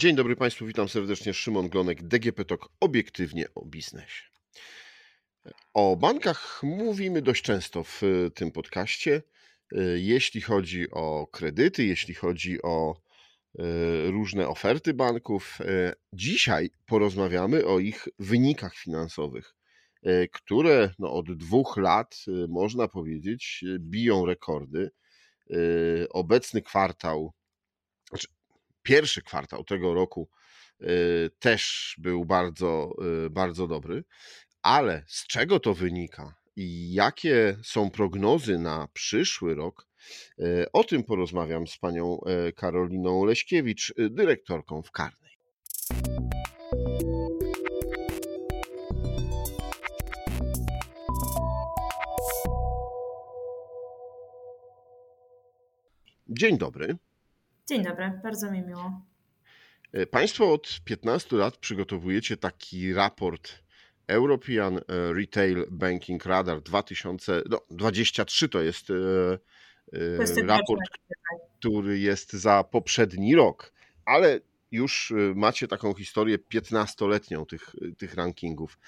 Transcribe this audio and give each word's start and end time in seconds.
Dzień 0.00 0.16
dobry 0.16 0.36
Państwu, 0.36 0.66
witam 0.66 0.88
serdecznie. 0.88 1.34
Szymon 1.34 1.68
Glonek, 1.68 2.02
DGP 2.02 2.44
Talk, 2.44 2.68
obiektywnie 2.80 3.46
o 3.54 3.64
biznesie. 3.64 4.24
O 5.74 5.96
bankach 5.96 6.60
mówimy 6.62 7.22
dość 7.22 7.42
często 7.42 7.84
w 7.84 8.02
tym 8.34 8.52
podcaście. 8.52 9.22
Jeśli 9.94 10.40
chodzi 10.40 10.90
o 10.90 11.26
kredyty, 11.26 11.84
jeśli 11.84 12.14
chodzi 12.14 12.62
o 12.62 12.94
e, 13.58 13.62
różne 14.10 14.48
oferty 14.48 14.94
banków, 14.94 15.58
dzisiaj 16.12 16.70
porozmawiamy 16.86 17.66
o 17.66 17.78
ich 17.78 18.08
wynikach 18.18 18.76
finansowych, 18.76 19.54
które 20.32 20.90
no, 20.98 21.12
od 21.12 21.36
dwóch 21.36 21.76
lat, 21.76 22.16
można 22.48 22.88
powiedzieć, 22.88 23.64
biją 23.78 24.26
rekordy. 24.26 24.90
Obecny 26.10 26.62
kwartał, 26.62 27.32
znaczy 28.08 28.26
pierwszy 28.82 29.22
kwartał 29.22 29.64
tego 29.64 29.94
roku 29.94 30.28
też 31.38 31.94
był 31.98 32.24
bardzo, 32.24 32.92
bardzo 33.30 33.68
dobry, 33.68 34.04
ale 34.62 35.04
z 35.06 35.26
czego 35.26 35.60
to 35.60 35.74
wynika 35.74 36.34
i 36.56 36.92
jakie 36.92 37.56
są 37.62 37.90
prognozy 37.90 38.58
na 38.58 38.88
przyszły 38.92 39.54
rok, 39.54 39.86
o 40.72 40.84
tym 40.84 41.04
porozmawiam 41.04 41.66
z 41.66 41.78
panią 41.78 42.20
Karoliną 42.56 43.24
Leśkiewicz, 43.24 43.94
dyrektorką 44.10 44.82
w 44.82 44.90
Karnej. 44.90 45.30
Dzień 56.28 56.58
dobry. 56.58 56.96
Dzień 57.70 57.84
dobry, 57.84 58.20
bardzo 58.22 58.50
mi 58.50 58.62
miło. 58.62 59.02
E, 59.92 60.06
państwo 60.06 60.52
od 60.52 60.80
15 60.84 61.36
lat 61.36 61.56
przygotowujecie 61.56 62.36
taki 62.36 62.94
raport 62.94 63.62
European 64.06 64.78
e, 64.78 64.82
Retail 65.12 65.66
Banking 65.70 66.26
Radar 66.26 66.62
2023 66.62 68.44
no, 68.44 68.48
to 68.48 68.62
jest, 68.62 68.90
e, 68.90 68.94
to 69.92 70.22
jest 70.22 70.38
raport, 70.38 70.80
który 71.58 71.98
jest 71.98 72.32
za 72.32 72.64
poprzedni 72.64 73.34
rok, 73.34 73.72
ale 74.04 74.40
już 74.70 75.12
macie 75.34 75.68
taką 75.68 75.94
historię 75.94 76.38
15-letnią 76.38 77.46
tych, 77.46 77.74
tych 77.98 78.14
rankingów. 78.14 78.78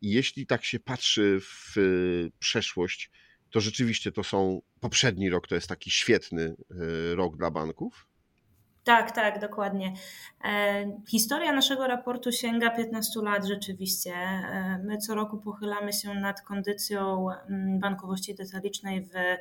I 0.00 0.10
jeśli 0.10 0.46
tak 0.46 0.64
się 0.64 0.80
patrzy 0.80 1.38
w 1.40 1.74
przeszłość, 2.38 3.10
to 3.50 3.60
rzeczywiście 3.60 4.12
to 4.12 4.24
są 4.24 4.62
poprzedni 4.80 5.30
rok, 5.30 5.46
to 5.46 5.54
jest 5.54 5.68
taki 5.68 5.90
świetny 5.90 6.56
rok 7.14 7.36
dla 7.36 7.50
banków? 7.50 8.11
Tak, 8.84 9.10
tak, 9.10 9.40
dokładnie. 9.40 9.94
E, 10.44 10.84
historia 11.08 11.52
naszego 11.52 11.86
raportu 11.86 12.32
sięga 12.32 12.70
15 12.70 13.20
lat 13.22 13.44
rzeczywiście. 13.44 14.12
E, 14.14 14.80
my 14.84 14.98
co 14.98 15.14
roku 15.14 15.38
pochylamy 15.38 15.92
się 15.92 16.14
nad 16.14 16.40
kondycją 16.40 17.26
mm, 17.30 17.80
bankowości 17.80 18.34
detalicznej 18.34 19.04
w 19.04 19.16
e, 19.16 19.38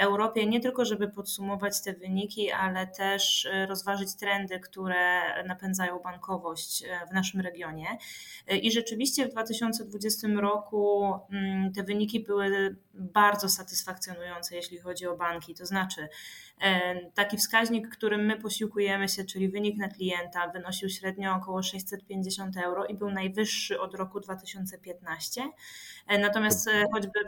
Europie, 0.00 0.46
nie 0.46 0.60
tylko 0.60 0.84
żeby 0.84 1.08
podsumować 1.08 1.82
te 1.82 1.92
wyniki, 1.92 2.50
ale 2.52 2.86
też 2.86 3.48
rozważyć 3.68 4.14
trendy, 4.14 4.60
które 4.60 5.20
napędzają 5.44 5.98
bankowość 5.98 6.84
w 7.10 7.14
naszym 7.14 7.40
regionie. 7.40 7.86
I 8.62 8.72
rzeczywiście 8.72 9.26
w 9.26 9.30
2020 9.30 10.28
roku 10.28 11.14
mm, 11.30 11.72
te 11.72 11.82
wyniki 11.82 12.20
były 12.20 12.76
bardzo 12.94 13.48
satysfakcjonujące, 13.48 14.56
jeśli 14.56 14.78
chodzi 14.78 15.06
o 15.06 15.16
banki. 15.16 15.54
To 15.54 15.66
znaczy, 15.66 16.08
taki 17.14 17.36
wskaźnik, 17.36 17.88
którym 17.88 18.26
my 18.26 18.36
posiłkujemy 18.36 19.08
się, 19.08 19.24
czyli 19.24 19.48
wynik 19.48 19.76
na 19.76 19.88
klienta, 19.88 20.48
wynosił 20.48 20.88
średnio 20.88 21.34
około 21.34 21.62
650 21.62 22.56
euro 22.56 22.86
i 22.86 22.94
był 22.94 23.10
najwyższy 23.10 23.80
od 23.80 23.94
roku 23.94 24.20
2015. 24.20 25.42
E, 26.06 26.18
natomiast 26.18 26.68
e, 26.68 26.84
choćby 26.92 27.18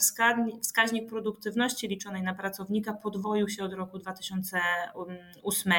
wskaźnik 0.62 1.08
produktywności 1.08 1.88
liczonej 1.88 2.22
na 2.22 2.34
pracownika 2.34 2.92
podwoił 2.92 3.48
się 3.48 3.64
od 3.64 3.72
roku 3.72 3.98
2008. 3.98 5.72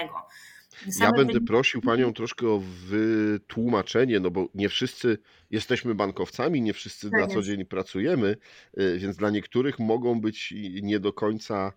Same 0.89 1.05
ja 1.05 1.11
będę 1.11 1.41
prosił 1.41 1.81
Panią 1.81 2.13
troszkę 2.13 2.47
o 2.47 2.59
wytłumaczenie, 2.87 4.19
no 4.19 4.31
bo 4.31 4.47
nie 4.55 4.69
wszyscy 4.69 5.17
jesteśmy 5.51 5.95
bankowcami, 5.95 6.61
nie 6.61 6.73
wszyscy 6.73 7.09
tak 7.09 7.19
na 7.19 7.27
co 7.27 7.41
dzień 7.41 7.65
pracujemy, 7.65 8.37
e, 8.77 8.97
więc 8.97 9.17
dla 9.17 9.29
niektórych 9.29 9.79
mogą 9.79 10.21
być 10.21 10.53
nie 10.81 10.99
do 10.99 11.13
końca 11.13 11.73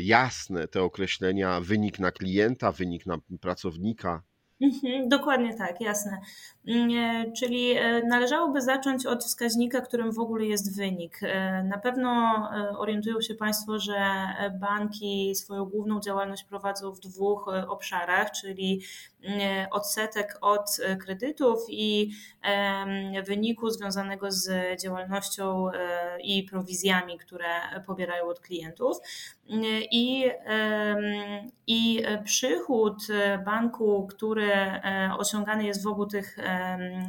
jasne 0.00 0.68
te 0.68 0.82
określenia, 0.82 1.60
wynik 1.60 1.98
na 1.98 2.10
klienta, 2.10 2.72
wynik 2.72 3.06
na 3.06 3.18
pracownika. 3.40 4.22
Mhm, 4.60 5.08
dokładnie 5.08 5.54
tak, 5.54 5.80
jasne. 5.80 6.20
Mm, 6.68 6.90
e, 6.90 7.32
czyli 7.32 7.70
e, 7.72 8.02
należałoby 8.02 8.60
zacząć 8.60 9.06
od 9.06 9.24
wskaźnika, 9.24 9.80
którym 9.80 10.12
w 10.12 10.18
ogóle 10.18 10.44
jest 10.44 10.76
wynik. 10.76 11.20
Na 11.64 11.78
pewno 11.78 12.42
orientują 12.78 13.20
się 13.20 13.34
Państwo, 13.34 13.78
że 13.78 13.94
banki 14.60 15.34
swoją 15.34 15.64
główną 15.64 16.00
działalność 16.00 16.44
prowadzą 16.44 16.92
w 16.92 17.00
dwóch 17.00 17.48
obszarach, 17.68 18.30
czyli 18.30 18.82
odsetek 19.70 20.38
od 20.40 20.76
kredytów 21.00 21.58
i 21.68 22.10
wyniku 23.26 23.70
związanego 23.70 24.32
z 24.32 24.50
działalnością 24.82 25.70
i 26.22 26.42
prowizjami, 26.42 27.18
które 27.18 27.46
pobierają 27.86 28.26
od 28.28 28.40
klientów. 28.40 28.96
I, 29.90 30.30
I 31.66 32.02
przychód 32.24 32.96
banku, 33.44 34.06
który 34.06 34.52
e, 34.52 35.10
osiągany 35.18 35.64
jest 35.64 35.84
w 35.84 35.86
obu, 35.86 36.06
tych, 36.06 36.38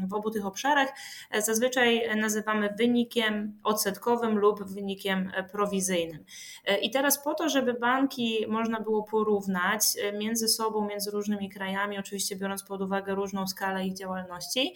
w 0.07 0.13
obu 0.13 0.31
tych 0.31 0.45
obszarach, 0.45 0.89
e, 1.31 1.41
zazwyczaj 1.41 2.17
nazywamy 2.17 2.69
wynikiem 2.77 3.59
odsetkowym 3.63 4.37
lub 4.37 4.63
wynikiem 4.63 5.31
prowizyjnym. 5.51 6.23
E, 6.65 6.77
I 6.77 6.91
teraz 6.91 7.23
po 7.23 7.33
to, 7.33 7.49
żeby 7.49 7.73
banki 7.73 8.45
można 8.47 8.79
było 8.79 9.03
porównać 9.03 9.81
między 10.19 10.47
sobą, 10.47 10.87
między 10.87 11.11
różnymi 11.11 11.49
krajami, 11.49 11.99
oczywiście 11.99 12.35
biorąc 12.35 12.63
pod 12.63 12.81
uwagę 12.81 13.15
różną 13.15 13.47
skalę 13.47 13.85
ich 13.85 13.93
działalności, 13.93 14.75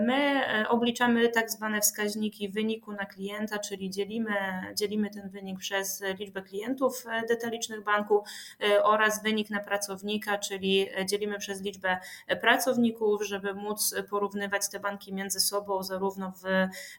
my 0.00 0.44
obliczamy 0.68 1.28
tak 1.28 1.50
zwane 1.50 1.80
wskaźniki 1.80 2.48
wyniku 2.48 2.92
na 2.92 3.06
klienta, 3.06 3.58
czyli 3.58 3.90
dzielimy, 3.90 4.34
dzielimy 4.74 5.10
ten 5.10 5.30
wynik 5.30 5.58
przez 5.58 6.02
liczbę 6.18 6.42
klientów 6.42 6.93
E, 7.06 7.26
detalicznych 7.26 7.84
banku 7.84 8.24
e, 8.60 8.82
oraz 8.84 9.22
wynik 9.22 9.50
na 9.50 9.60
pracownika, 9.60 10.38
czyli 10.38 10.88
dzielimy 11.06 11.38
przez 11.38 11.62
liczbę 11.62 11.98
pracowników, 12.40 13.22
żeby 13.26 13.54
móc 13.54 13.94
porównywać 14.10 14.68
te 14.68 14.80
banki 14.80 15.14
między 15.14 15.40
sobą, 15.40 15.82
zarówno 15.82 16.32
w 16.42 16.46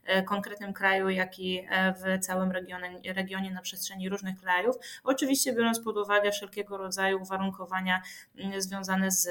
e, 0.06 0.24
konkretnym 0.24 0.74
kraju, 0.74 1.10
jak 1.10 1.40
i 1.40 1.68
w 1.96 2.20
całym 2.26 2.52
regionie, 2.52 3.14
regionie 3.14 3.52
na 3.52 3.62
przestrzeni 3.62 4.10
różnych 4.10 4.42
krajów. 4.42 4.76
Oczywiście 5.04 5.54
biorąc 5.54 5.80
pod 5.80 5.98
uwagę 5.98 6.32
wszelkiego 6.32 6.78
rodzaju 6.78 7.22
uwarunkowania 7.22 8.02
związane 8.58 9.12
z, 9.12 9.30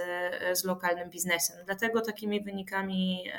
z 0.52 0.64
lokalnym 0.64 1.10
biznesem. 1.10 1.56
Dlatego 1.64 2.00
takimi 2.00 2.40
wynikami, 2.40 3.30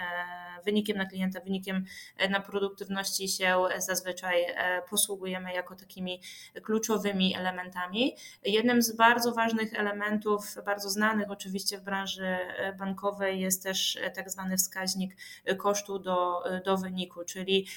wynikiem 0.65 0.97
na 0.97 1.05
klienta, 1.05 1.39
wynikiem 1.39 1.85
na 2.29 2.39
produktywności 2.39 3.27
się 3.27 3.55
zazwyczaj 3.77 4.45
posługujemy 4.89 5.53
jako 5.53 5.75
takimi 5.75 6.21
kluczowymi 6.63 7.14
elementami. 7.37 8.15
Jednym 8.43 8.81
z 8.81 8.95
bardzo 8.95 9.33
ważnych 9.33 9.73
elementów, 9.73 10.55
bardzo 10.65 10.89
znanych 10.89 11.31
oczywiście 11.31 11.77
w 11.77 11.81
branży 11.81 12.25
e, 12.25 12.73
bankowej 12.73 13.39
jest 13.39 13.63
też 13.63 13.97
e, 14.01 14.11
tak 14.11 14.29
zwany 14.29 14.57
wskaźnik 14.57 15.17
kosztu 15.57 15.99
do, 15.99 16.45
e, 16.45 16.61
do 16.61 16.77
wyniku, 16.77 17.23
czyli 17.25 17.67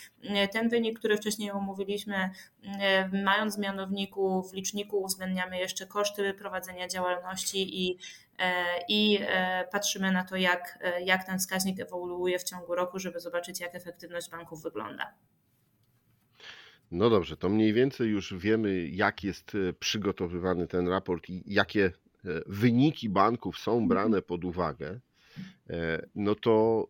ten 0.52 0.68
wynik, 0.68 0.98
który 0.98 1.16
wcześniej 1.16 1.50
omówiliśmy, 1.50 2.30
mając 3.24 3.56
w 3.56 3.58
mianowniku, 3.58 4.42
w 4.42 4.52
liczniku 4.52 5.02
uwzględniamy 5.02 5.58
jeszcze 5.58 5.86
koszty 5.86 6.34
prowadzenia 6.34 6.88
działalności 6.88 7.86
i 7.86 7.98
i 8.88 9.20
patrzymy 9.72 10.12
na 10.12 10.24
to, 10.24 10.36
jak, 10.36 10.78
jak 11.04 11.24
ten 11.24 11.38
wskaźnik 11.38 11.80
ewoluuje 11.80 12.38
w 12.38 12.44
ciągu 12.44 12.74
roku, 12.74 12.98
żeby 12.98 13.20
zobaczyć, 13.20 13.60
jak 13.60 13.74
efektywność 13.74 14.30
banków 14.30 14.62
wygląda. 14.62 15.14
No 16.90 17.10
dobrze, 17.10 17.36
to 17.36 17.48
mniej 17.48 17.72
więcej 17.72 18.08
już 18.08 18.34
wiemy, 18.34 18.88
jak 18.88 19.24
jest 19.24 19.54
e, 19.54 19.72
przygotowywany 19.72 20.66
ten 20.66 20.88
raport 20.88 21.28
i 21.28 21.42
jakie 21.46 21.84
e, 21.84 21.90
wyniki 22.46 23.08
banków 23.08 23.58
są 23.58 23.72
mhm. 23.72 23.88
brane 23.88 24.22
pod 24.22 24.44
uwagę. 24.44 25.00
E, 25.70 26.06
no 26.14 26.34
to 26.34 26.86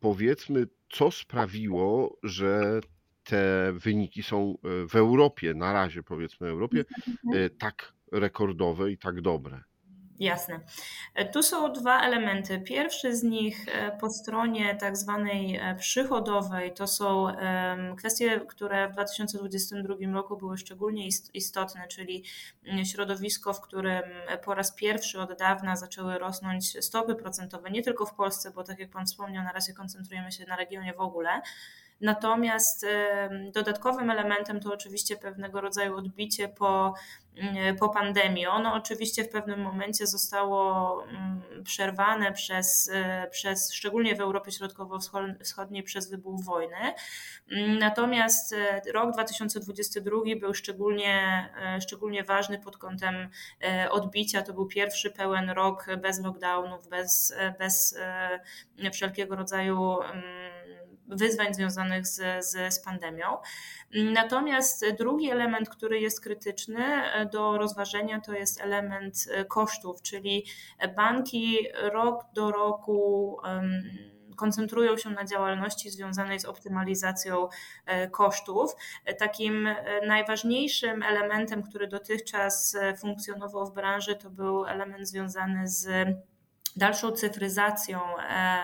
powiedzmy, 0.00 0.66
co 0.90 1.10
sprawiło, 1.10 2.18
że 2.22 2.80
te 3.24 3.72
wyniki 3.72 4.22
są 4.22 4.58
w 4.88 4.96
Europie, 4.96 5.54
na 5.54 5.72
razie 5.72 6.02
powiedzmy 6.02 6.48
Europie, 6.48 6.84
mhm. 7.26 7.50
tak 7.58 7.92
rekordowe 8.12 8.92
i 8.92 8.98
tak 8.98 9.20
dobre. 9.20 9.67
Jasne. 10.18 10.60
Tu 11.32 11.42
są 11.42 11.72
dwa 11.72 12.00
elementy. 12.00 12.60
Pierwszy 12.60 13.16
z 13.16 13.22
nich 13.22 13.66
po 14.00 14.10
stronie 14.10 14.76
tak 14.76 14.96
zwanej 14.96 15.60
przychodowej 15.78 16.74
to 16.74 16.86
są 16.86 17.26
kwestie, 17.96 18.40
które 18.48 18.88
w 18.88 18.92
2022 18.92 19.94
roku 20.12 20.36
były 20.36 20.58
szczególnie 20.58 21.08
istotne, 21.34 21.88
czyli 21.88 22.24
mm, 22.66 22.84
środowisko, 22.84 23.52
w 23.52 23.60
którym 23.60 24.02
po 24.44 24.54
raz 24.54 24.72
pierwszy 24.72 25.20
od 25.20 25.38
dawna 25.38 25.76
zaczęły 25.76 26.18
rosnąć 26.18 26.84
stopy 26.84 27.14
procentowe, 27.14 27.70
nie 27.70 27.82
tylko 27.82 28.06
w 28.06 28.14
Polsce, 28.14 28.50
bo 28.50 28.64
tak 28.64 28.78
jak 28.78 28.90
Pan 28.90 29.06
wspomniał, 29.06 29.44
na 29.44 29.52
razie 29.52 29.72
koncentrujemy 29.72 30.32
się 30.32 30.46
na 30.46 30.56
regionie 30.56 30.94
w 30.94 31.00
ogóle 31.00 31.42
Natomiast 32.00 32.86
dodatkowym 33.52 34.10
elementem 34.10 34.60
to 34.60 34.72
oczywiście 34.72 35.16
pewnego 35.16 35.60
rodzaju 35.60 35.96
odbicie 35.96 36.48
po, 36.48 36.94
mm, 37.36 37.76
po 37.76 37.88
pandemii. 37.88 38.46
Ono 38.46 38.74
oczywiście 38.74 39.24
w 39.24 39.28
pewnym 39.28 39.60
momencie 39.60 40.06
zostało 40.06 41.04
mm, 41.04 41.38
przerwane 41.64 42.32
przez, 42.32 42.90
e, 42.94 43.28
przez 43.30 43.72
szczególnie 43.72 44.16
w 44.16 44.20
Europie 44.20 44.52
Środkowo-Wschodniej 44.52 45.82
przez 45.82 46.10
wybuch 46.10 46.44
wojny. 46.44 46.94
Mm, 47.50 47.78
natomiast 47.78 48.52
e, 48.52 48.92
rok 48.92 49.12
2022 49.12 50.20
był 50.40 50.54
szczególnie, 50.54 51.48
e, 51.60 51.80
szczególnie 51.80 52.24
ważny 52.24 52.58
pod 52.58 52.76
kątem 52.76 53.28
odbicia. 53.90 54.42
To 54.42 54.52
był 54.52 54.66
pierwszy 54.66 55.10
pełen 55.10 55.50
rok 55.50 55.86
bez 56.02 56.20
lockdownów, 56.22 56.88
bez, 56.88 57.34
bez 57.58 57.98
wszelkiego 58.92 59.36
rodzaju 59.36 59.96
wyzwań 61.08 61.54
związanych 61.54 62.06
z, 62.06 62.46
z, 62.46 62.74
z 62.74 62.80
pandemią. 62.80 63.26
Natomiast 63.94 64.84
drugi 64.98 65.30
element, 65.30 65.68
który 65.68 66.00
jest 66.00 66.20
krytyczny 66.20 66.84
e, 66.84 67.26
do 67.26 67.58
rozważenia, 67.58 68.20
to 68.20 68.32
jest 68.32 68.60
element 68.60 69.14
e, 69.30 69.44
kosztów, 69.44 70.02
czyli 70.02 70.44
banki 70.96 71.58
rok 71.92 72.24
do 72.34 72.50
roku 72.50 73.36
koncentrują 74.36 74.96
się 74.96 75.10
na 75.10 75.24
działalności 75.24 75.90
związanej 75.90 76.40
z 76.40 76.44
optymalizacją 76.44 77.48
e, 77.86 78.10
kosztów. 78.10 78.76
Takim 79.18 79.68
najważniejszym 80.06 81.02
elementem, 81.02 81.62
który 81.62 81.88
dotychczas 81.88 82.76
funkcjonował 83.00 83.66
w 83.66 83.74
branży, 83.74 84.16
to 84.16 84.30
był 84.30 84.66
element 84.66 85.08
związany 85.08 85.68
z 85.68 86.08
dalszą 86.78 87.12
cyfryzacją 87.12 88.00
e, 88.18 88.58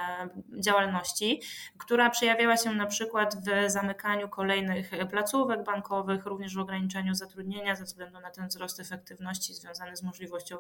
działalności, 0.61 1.43
która 1.79 2.11
przejawiała 2.11 2.57
się 2.57 2.73
na 2.73 2.87
przykład 2.87 3.37
w 3.37 3.71
zamykaniu 3.71 4.29
kolejnych 4.29 4.91
placówek 5.11 5.65
bankowych, 5.65 6.27
również 6.27 6.55
w 6.55 6.59
ograniczeniu 6.59 7.15
zatrudnienia 7.15 7.77
ze 7.77 7.85
względu 7.85 8.21
na 8.21 8.31
ten 8.31 8.49
wzrost 8.49 8.81
efektywności 8.81 9.55
związany 9.55 9.97
z 9.97 10.03
możliwością 10.03 10.57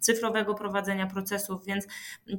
cyfrowego 0.00 0.54
prowadzenia 0.54 1.06
procesów, 1.06 1.64
więc 1.64 1.86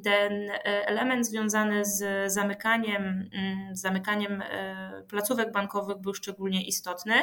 ten 0.03 0.49
e, 0.49 0.87
element 0.87 1.27
związany 1.27 1.85
z 1.85 2.31
zamykaniem, 2.33 3.29
mm, 3.33 3.75
zamykaniem 3.75 4.41
e, 4.41 5.03
placówek 5.09 5.51
bankowych 5.51 5.97
był 5.97 6.13
szczególnie 6.13 6.67
istotny. 6.67 7.13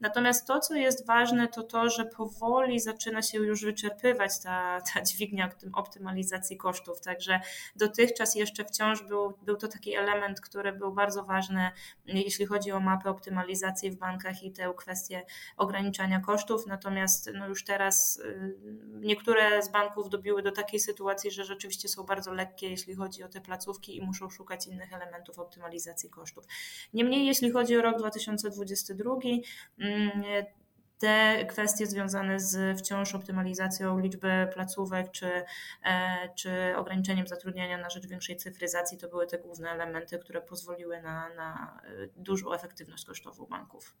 Natomiast 0.00 0.46
to, 0.46 0.60
co 0.60 0.74
jest 0.74 1.06
ważne, 1.06 1.48
to 1.48 1.62
to, 1.62 1.90
że 1.90 2.04
powoli 2.04 2.80
zaczyna 2.80 3.22
się 3.22 3.38
już 3.38 3.64
wyczerpywać 3.64 4.42
ta, 4.42 4.80
ta 4.94 5.02
dźwignia 5.02 5.50
optymalizacji 5.72 6.56
kosztów 6.56 6.85
kosztów. 6.86 7.00
Także 7.00 7.40
dotychczas 7.76 8.34
jeszcze 8.34 8.64
wciąż 8.64 9.02
był, 9.02 9.38
był 9.42 9.56
to 9.56 9.68
taki 9.68 9.94
element, 9.94 10.40
który 10.40 10.72
był 10.72 10.92
bardzo 10.92 11.24
ważny, 11.24 11.70
jeśli 12.06 12.46
chodzi 12.46 12.72
o 12.72 12.80
mapę 12.80 13.10
optymalizacji 13.10 13.90
w 13.90 13.96
bankach 13.96 14.42
i 14.42 14.52
tę 14.52 14.74
kwestię 14.76 15.22
ograniczania 15.56 16.20
kosztów. 16.20 16.66
Natomiast 16.66 17.30
no 17.34 17.48
już 17.48 17.64
teraz 17.64 18.16
y, 18.16 18.56
niektóre 19.00 19.62
z 19.62 19.68
banków 19.68 20.08
dobiły 20.08 20.42
do 20.42 20.52
takiej 20.52 20.80
sytuacji, 20.80 21.30
że 21.30 21.44
rzeczywiście 21.44 21.88
są 21.88 22.02
bardzo 22.02 22.32
lekkie, 22.32 22.70
jeśli 22.70 22.94
chodzi 22.94 23.22
o 23.24 23.28
te 23.28 23.40
placówki 23.40 23.96
i 23.96 24.02
muszą 24.02 24.30
szukać 24.30 24.66
innych 24.66 24.92
elementów 24.92 25.38
optymalizacji 25.38 26.10
kosztów. 26.10 26.44
Niemniej, 26.92 27.26
jeśli 27.26 27.50
chodzi 27.50 27.76
o 27.76 27.82
rok 27.82 27.98
2022, 27.98 29.14
te 30.98 31.44
kwestie 31.48 31.86
związane 31.86 32.40
z 32.40 32.78
wciąż 32.78 33.14
optymalizacją 33.14 33.98
liczby 33.98 34.48
placówek 34.54 35.10
czy, 35.10 35.30
e, 35.84 36.28
czy 36.36 36.76
ograniczeniem 36.76 37.26
zatrudniania 37.26 37.78
na 37.78 37.90
rzecz 37.90 38.06
większej 38.06 38.36
cyfryzacji 38.36 38.98
to 38.98 39.08
były 39.08 39.26
te 39.26 39.38
główne 39.38 39.70
elementy, 39.70 40.18
które 40.18 40.40
pozwoliły 40.40 41.02
na, 41.02 41.34
na 41.34 41.80
e, 41.84 41.88
dużą 42.16 42.52
efektywność 42.52 43.04
kosztową 43.04 43.46
banków. 43.46 43.96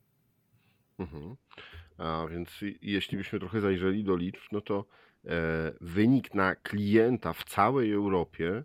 Mhm. 0.98 1.36
A 1.98 2.26
więc 2.30 2.50
jeśli 2.82 3.18
byśmy 3.18 3.38
trochę 3.38 3.60
zajrzeli 3.60 4.04
do 4.04 4.16
liczb, 4.16 4.42
no 4.52 4.60
to 4.60 4.84
e, 5.24 5.28
wynik 5.80 6.34
na 6.34 6.54
klienta 6.54 7.32
w 7.32 7.44
całej 7.44 7.92
Europie 7.92 8.64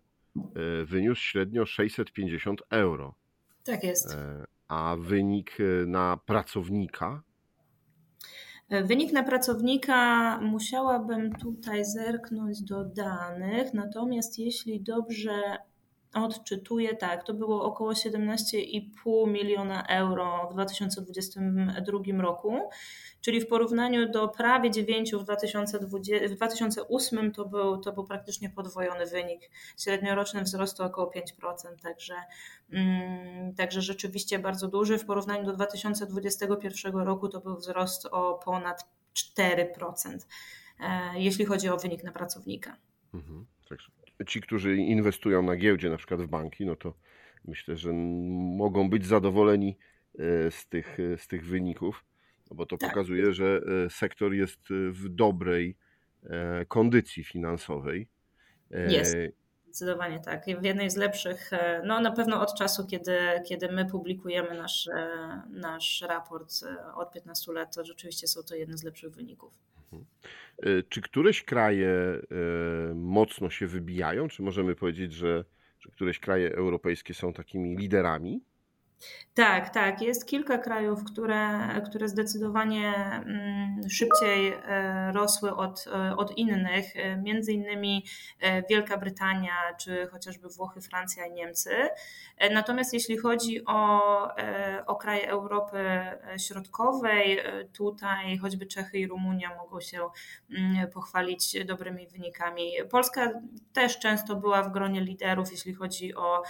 wyniósł 0.86 1.22
średnio 1.22 1.66
650 1.66 2.62
euro. 2.70 3.16
Tak 3.64 3.84
jest. 3.84 4.18
A 4.68 4.96
wynik 5.00 5.58
na 5.88 6.18
pracownika 6.26 7.24
Wynik 8.72 9.14
na 9.14 9.24
pracownika 9.24 10.40
musiałabym 10.42 11.36
tutaj 11.36 11.86
zerknąć 11.86 12.62
do 12.62 12.84
danych, 12.86 13.74
natomiast 13.74 14.40
jeśli 14.40 14.82
dobrze 14.82 15.32
odczytuję, 16.14 16.96
tak, 16.96 17.24
to 17.24 17.34
było 17.34 17.64
około 17.64 17.92
17,5 17.92 19.28
miliona 19.28 19.84
euro 19.88 20.48
w 20.52 20.54
2022 20.54 22.22
roku 22.22 22.70
czyli 23.22 23.42
w 23.42 23.48
porównaniu 23.48 24.12
do 24.12 24.28
prawie 24.28 24.72
9 24.72 25.12
w, 25.12 25.24
2020, 25.24 26.28
w 26.28 26.36
2008 26.36 27.32
to 27.32 27.46
był, 27.46 27.78
to 27.78 27.94
był 27.94 28.04
praktycznie 28.04 28.50
podwojony 28.50 29.06
wynik. 29.06 29.50
Średnioroczny 29.78 30.42
wzrost 30.42 30.78
to 30.78 30.86
około 30.86 31.12
5%, 31.12 31.82
także, 31.82 32.16
mm, 32.72 33.56
także 33.56 33.82
rzeczywiście 33.82 34.40
bardzo 34.40 34.68
duży. 34.68 34.98
W 34.98 35.06
porównaniu 35.06 35.46
do 35.46 35.54
2021 35.54 36.96
roku 36.96 37.30
to 37.30 37.40
był 37.40 37.56
wzrost 37.56 38.06
o 38.06 38.34
ponad 38.46 38.86
4%, 39.14 40.28
e, 40.80 41.20
jeśli 41.20 41.46
chodzi 41.46 41.70
o 41.70 41.78
wynik 41.78 42.04
na 42.04 42.12
pracownika. 42.12 42.78
Mhm. 43.14 43.46
Ci, 44.28 44.42
którzy 44.42 44.76
inwestują 44.76 45.42
na 45.42 45.56
giełdzie, 45.56 45.90
na 45.90 45.98
przykład 45.98 46.22
w 46.22 46.28
banki, 46.28 46.66
no 46.66 46.76
to 46.76 46.94
myślę, 47.46 47.78
że 47.78 47.94
mogą 48.58 48.90
być 48.90 49.06
zadowoleni 49.06 49.78
e, 50.20 50.52
z 50.52 50.68
tych, 50.68 50.98
z 51.18 51.28
tych 51.28 51.46
wyników. 51.46 52.06
No 52.52 52.58
bo 52.58 52.66
to 52.66 52.78
tak. 52.78 52.90
pokazuje, 52.90 53.34
że 53.34 53.62
e, 53.86 53.90
sektor 53.90 54.34
jest 54.34 54.60
e, 54.60 54.92
w 54.92 55.10
dobrej 55.10 55.78
e, 56.24 56.66
kondycji 56.66 57.24
finansowej. 57.24 58.08
Jest. 58.90 59.16
Zdecydowanie 59.64 60.20
tak. 60.20 60.46
W 60.46 60.64
jednej 60.64 60.90
z 60.90 60.96
lepszych, 60.96 61.52
no 61.84 62.00
na 62.00 62.12
pewno 62.12 62.42
od 62.42 62.56
czasu, 62.58 62.88
kiedy, 62.88 63.18
kiedy 63.46 63.72
my 63.72 63.86
publikujemy 63.86 64.58
nasz, 64.58 64.90
nasz 65.50 66.02
raport 66.02 66.54
od 66.96 67.14
15 67.14 67.52
lat, 67.52 67.76
to 67.76 67.86
rzeczywiście 67.86 68.28
są 68.28 68.44
to 68.44 68.56
jedne 68.56 68.78
z 68.78 68.84
lepszych 68.84 69.12
wyników. 69.12 69.54
Mhm. 69.94 70.06
Czy 70.90 71.02
któreś 71.02 71.44
kraje 71.44 72.22
mocno 72.96 73.50
się 73.50 73.68
wybijają? 73.68 74.28
Czy 74.28 74.44
możemy 74.44 74.76
powiedzieć, 74.76 75.14
że, 75.14 75.46
że 75.80 75.92
któreś 75.92 76.20
kraje 76.20 76.56
europejskie 76.56 77.14
są 77.14 77.34
takimi 77.34 77.78
liderami? 77.78 78.42
Tak, 79.34 79.70
tak. 79.70 80.02
Jest 80.02 80.28
kilka 80.28 80.58
krajów, 80.58 81.04
które, 81.04 81.60
które 81.86 82.10
zdecydowanie 82.10 82.94
mm, 82.96 83.90
szybciej 83.90 84.48
e, 84.48 85.12
rosły 85.12 85.56
od, 85.56 85.86
e, 85.88 86.16
od 86.16 86.38
innych, 86.38 86.96
e, 86.96 87.18
między 87.18 87.54
innymi 87.54 88.06
Wielka 88.70 88.98
Brytania, 88.98 89.54
czy 89.80 90.08
chociażby 90.12 90.50
Włochy, 90.50 90.82
Francja 90.82 91.26
i 91.26 91.32
Niemcy. 91.32 91.70
Natomiast 92.52 92.94
jeśli 92.94 93.18
chodzi 93.18 93.66
o, 93.66 94.02
o 94.88 94.96
kraje 94.96 95.30
Europy 95.30 95.78
Środkowej, 96.38 97.40
tutaj 97.74 98.38
choćby 98.38 98.66
Czechy 98.66 98.98
i 98.98 99.08
Rumunia 99.08 99.56
mogą 99.58 99.82
się 99.82 100.10
mm, 100.58 100.90
pochwalić 100.92 101.66
dobrymi 101.66 102.08
wynikami. 102.08 102.72
Polska 102.92 103.32
też 103.74 104.00
często 104.00 104.36
była 104.36 104.64
w 104.64 104.72
gronie 104.72 105.02
liderów, 105.02 105.52
jeśli 105.52 105.74
chodzi 105.74 106.16
o, 106.16 106.44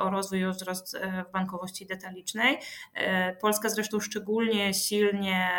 o 0.00 0.10
rozwój 0.10 0.40
i 0.40 0.46
wzrost 0.46 0.98
w 1.28 1.32
bankowości 1.32 1.86
detalicznej. 1.96 2.58
E, 2.94 3.36
Polska 3.36 3.68
zresztą 3.68 4.00
szczególnie 4.00 4.74
silnie 4.74 5.50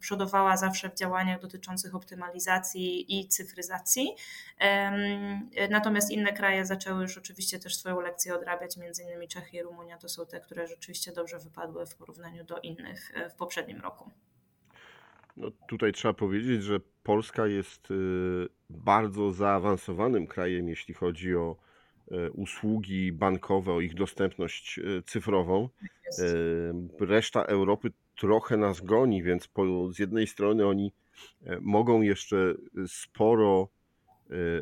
przodowała 0.00 0.56
zawsze 0.56 0.90
w 0.90 0.94
działaniach 0.94 1.40
dotyczących 1.40 1.94
optymalizacji 1.94 3.18
i 3.20 3.28
cyfryzacji. 3.28 4.08
Natomiast 5.70 6.10
inne 6.10 6.32
kraje 6.32 6.66
zaczęły 6.66 7.02
już 7.02 7.18
oczywiście 7.18 7.58
też 7.58 7.76
swoją 7.76 8.00
lekcję 8.00 8.34
odrabiać, 8.34 8.76
między 8.76 9.02
innymi 9.02 9.28
Czechy 9.28 9.56
i 9.56 9.62
Rumunia 9.62 9.98
to 9.98 10.08
są 10.08 10.26
te, 10.26 10.40
które 10.40 10.66
rzeczywiście 10.66 11.12
dobrze 11.12 11.38
wypadły 11.38 11.86
w 11.86 11.96
porównaniu 11.96 12.44
do 12.44 12.58
innych 12.58 13.12
e, 13.14 13.30
w 13.30 13.34
poprzednim 13.34 13.80
roku. 13.80 14.10
No, 15.36 15.50
tutaj 15.68 15.92
trzeba 15.92 16.14
powiedzieć, 16.14 16.62
że 16.62 16.80
Polska 17.02 17.46
jest 17.46 17.90
y, 17.90 17.94
bardzo 18.70 19.32
zaawansowanym 19.32 20.26
krajem, 20.26 20.68
jeśli 20.68 20.94
chodzi 20.94 21.36
o 21.36 21.56
usługi 22.32 23.12
bankowe, 23.12 23.72
o 23.72 23.80
ich 23.80 23.94
dostępność 23.94 24.78
e, 24.78 24.82
cyfrową. 25.02 25.68
E, 27.00 27.06
reszta 27.06 27.42
Europy 27.42 27.92
trochę 28.16 28.56
nas 28.56 28.80
goni, 28.80 29.22
więc 29.22 29.48
po, 29.48 29.92
z 29.92 29.98
jednej 29.98 30.26
strony 30.26 30.66
oni 30.66 30.92
mogą 31.60 32.02
jeszcze 32.02 32.54
sporo 32.86 33.68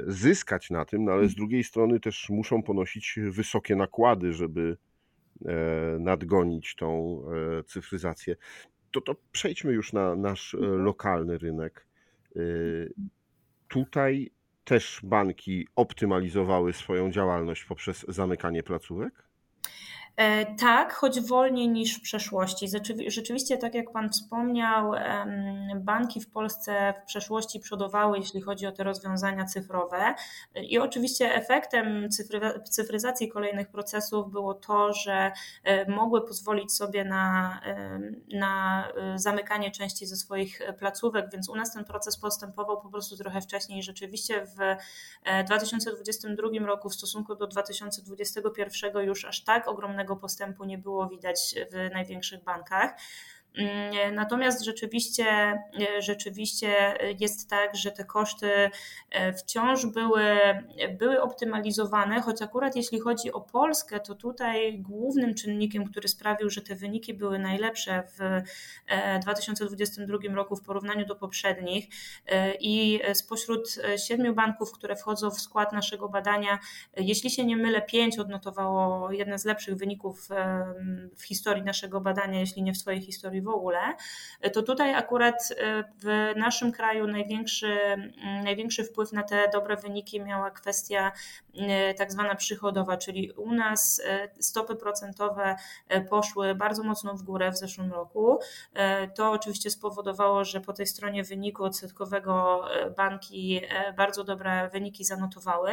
zyskać 0.06 0.70
na 0.70 0.84
tym, 0.84 1.04
no 1.04 1.12
ale 1.12 1.28
z 1.28 1.34
drugiej 1.34 1.64
strony 1.64 2.00
też 2.00 2.30
muszą 2.30 2.62
ponosić 2.62 3.18
wysokie 3.30 3.76
nakłady, 3.76 4.32
żeby 4.32 4.76
nadgonić 5.98 6.74
tą 6.74 7.22
cyfryzację. 7.66 8.36
To, 8.90 9.00
to 9.00 9.16
przejdźmy 9.32 9.72
już 9.72 9.92
na 9.92 10.16
nasz 10.16 10.56
lokalny 10.60 11.38
rynek. 11.38 11.86
Tutaj 13.68 14.30
też 14.64 15.00
banki 15.02 15.68
optymalizowały 15.76 16.72
swoją 16.72 17.10
działalność 17.10 17.64
poprzez 17.64 18.04
zamykanie 18.08 18.62
placówek? 18.62 19.28
E, 20.16 20.56
tak, 20.56 20.92
choć 20.92 21.20
wolniej 21.20 21.68
niż 21.68 21.98
w 21.98 22.00
przeszłości. 22.00 22.66
Rzeczywiście, 23.06 23.58
tak 23.58 23.74
jak 23.74 23.92
Pan 23.92 24.10
wspomniał, 24.10 24.92
banki 25.76 26.20
w 26.20 26.30
Polsce 26.30 26.94
w 27.02 27.06
przeszłości 27.06 27.60
przodowały, 27.60 28.18
jeśli 28.18 28.40
chodzi 28.40 28.66
o 28.66 28.72
te 28.72 28.84
rozwiązania 28.84 29.44
cyfrowe. 29.44 30.14
I 30.54 30.78
oczywiście 30.78 31.34
efektem 31.34 32.08
cyfryzacji 32.70 33.28
kolejnych 33.28 33.68
procesów 33.68 34.30
było 34.30 34.54
to, 34.54 34.92
że 34.92 35.32
e, 35.64 35.90
mogły 35.90 36.26
pozwolić 36.26 36.72
sobie 36.72 37.04
na, 37.04 37.60
na 38.32 38.84
e, 38.88 39.18
zamykanie 39.18 39.70
części 39.70 40.06
ze 40.06 40.16
swoich 40.16 40.62
placówek, 40.78 41.30
więc 41.32 41.48
u 41.48 41.56
nas 41.56 41.72
ten 41.72 41.84
proces 41.84 42.16
postępował 42.16 42.80
po 42.80 42.88
prostu 42.88 43.16
trochę 43.16 43.40
wcześniej. 43.40 43.82
Rzeczywiście 43.82 44.46
w 44.46 44.58
2022 45.46 46.66
roku 46.66 46.88
w 46.88 46.94
stosunku 46.94 47.34
do 47.34 47.46
2021 47.46 49.06
już 49.06 49.24
aż 49.24 49.44
tak 49.44 49.68
ogromnego 49.68 50.03
żadnego 50.04 50.16
postępu 50.20 50.64
nie 50.64 50.78
było 50.78 51.08
widać 51.08 51.54
w 51.72 51.92
największych 51.92 52.44
bankach. 52.44 52.94
Mm, 53.58 54.14
natomiast 54.14 54.64
rzeczywiście, 54.64 55.24
e, 55.26 56.02
rzeczywiście 56.02 56.98
jest 57.20 57.50
tak, 57.50 57.76
że 57.76 57.90
te 57.90 58.04
koszty 58.04 58.70
e, 59.10 59.32
wciąż 59.32 59.86
były, 59.86 60.24
były 60.98 61.22
optymalizowane, 61.22 62.20
choć 62.20 62.42
akurat 62.42 62.76
jeśli 62.76 63.00
chodzi 63.00 63.32
o 63.32 63.40
Polskę, 63.40 64.00
to 64.00 64.14
tutaj 64.14 64.78
głównym 64.78 65.34
czynnikiem, 65.34 65.84
który 65.84 66.08
sprawił, 66.08 66.50
że 66.50 66.62
te 66.62 66.74
wyniki 66.74 67.14
były 67.14 67.38
najlepsze 67.38 68.02
w 68.18 68.42
2022 69.22 70.18
e, 70.28 70.34
roku 70.34 70.56
w 70.56 70.62
porównaniu 70.62 71.06
do 71.06 71.16
poprzednich 71.16 71.88
i 72.60 73.00
spośród 73.14 73.76
siedmiu 74.06 74.34
banków, 74.34 74.72
które 74.72 74.96
wchodzą 74.96 75.30
w 75.30 75.40
skład 75.40 75.72
naszego 75.72 76.08
badania, 76.08 76.58
jeśli 76.96 77.30
się 77.30 77.44
nie 77.44 77.56
mylę, 77.56 77.82
pięć 77.82 78.18
odnotowało 78.18 79.12
jeden 79.12 79.38
z 79.38 79.44
lepszych 79.44 79.76
wyników 79.76 80.28
w 81.16 81.24
historii 81.24 81.62
naszego 81.62 82.00
badania, 82.00 82.40
jeśli 82.40 82.62
nie 82.62 82.72
w 82.72 82.76
swojej 82.76 83.00
historii 83.00 83.43
w 83.44 83.48
ogóle, 83.48 83.78
to 84.52 84.62
tutaj 84.62 84.94
akurat 84.94 85.34
e, 85.56 85.84
w 86.02 86.32
naszym 86.36 86.72
kraju 86.72 87.06
największy, 87.06 87.66
mm, 87.66 88.44
największy 88.44 88.84
wpływ 88.84 89.12
na 89.12 89.22
te 89.22 89.48
dobre 89.52 89.76
wyniki 89.76 90.20
miała 90.20 90.50
kwestia 90.50 91.12
e, 91.54 91.94
tak 91.94 92.12
zwana 92.12 92.34
przychodowa, 92.34 92.96
czyli 92.96 93.32
u 93.32 93.52
nas 93.52 94.02
e, 94.04 94.28
stopy 94.40 94.76
procentowe 94.76 95.56
poszły 96.10 96.54
bardzo 96.54 96.82
mocno 96.82 97.14
w 97.14 97.22
górę 97.22 97.50
w 97.50 97.56
zeszłym 97.56 97.92
roku. 97.92 98.38
To 99.14 99.30
oczywiście 99.30 99.70
spowodowało, 99.70 100.44
że 100.44 100.60
po 100.60 100.72
tej 100.72 100.86
stronie 100.86 101.24
wyniku 101.24 101.64
odsetkowego 101.64 102.64
banki 102.96 103.60
bardzo 103.96 104.24
dobre 104.24 104.68
wyniki 104.72 105.04
zanotowały 105.04 105.70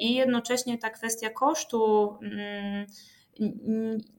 i 0.00 0.14
jednocześnie 0.14 0.78
ta 0.78 0.90
kwestia 0.90 1.30
kosztu 1.30 2.18
mm, 2.22 2.86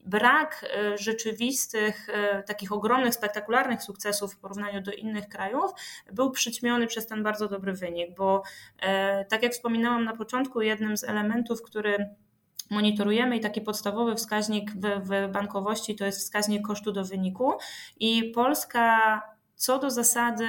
brak 0.06 0.66
e, 0.78 0.98
rzeczywistych, 0.98 2.08
e, 2.10 2.44
takich 2.44 2.72
ogromnych, 2.72 3.14
spektakularnych 3.14 3.84
sukcesów 3.84 4.34
w 4.34 4.38
porównaniu 4.38 4.82
do 4.82 4.92
innych 4.92 5.28
krajów 5.28 5.72
był 6.14 6.32
przyćmiony 6.32 6.88
przez 6.88 7.08
ten 7.08 7.24
bardzo 7.24 7.48
dobry 7.48 7.74
wynik, 7.74 8.16
bo 8.18 8.44
e, 8.80 9.26
tak 9.26 9.44
jak 9.44 9.52
wspominałam 9.52 10.04
na 10.04 10.16
początku, 10.16 10.62
jednym 10.62 10.98
z 10.98 11.04
elementów, 11.04 11.62
który 11.62 12.10
monitorujemy 12.70 13.38
i 13.38 13.40
taki 13.40 13.62
podstawowy 13.62 14.16
wskaźnik 14.16 14.72
w, 14.72 15.10
w 15.10 15.32
bankowości 15.32 15.96
to 15.96 16.06
jest 16.06 16.20
wskaźnik 16.20 16.68
kosztu 16.68 16.92
do 16.92 17.04
wyniku 17.04 17.54
i 18.00 18.32
Polska 18.36 19.22
co 19.56 19.80
do 19.80 19.90
zasady 19.90 20.48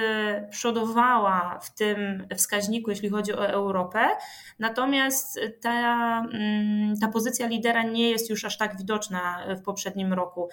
przodowała 0.49 1.59
w 1.63 1.73
tym 1.73 2.27
wskaźniku, 2.35 2.89
jeśli 2.89 3.09
chodzi 3.09 3.33
o 3.33 3.47
Europę, 3.47 4.07
natomiast 4.59 5.39
ta, 5.61 6.19
mm, 6.33 6.95
ta 7.01 7.07
pozycja 7.07 7.47
lidera 7.47 7.83
nie 7.83 8.09
jest 8.09 8.29
już 8.29 8.45
aż 8.45 8.57
tak 8.57 8.77
widoczna 8.77 9.45
w 9.57 9.61
poprzednim 9.61 10.13
roku, 10.13 10.49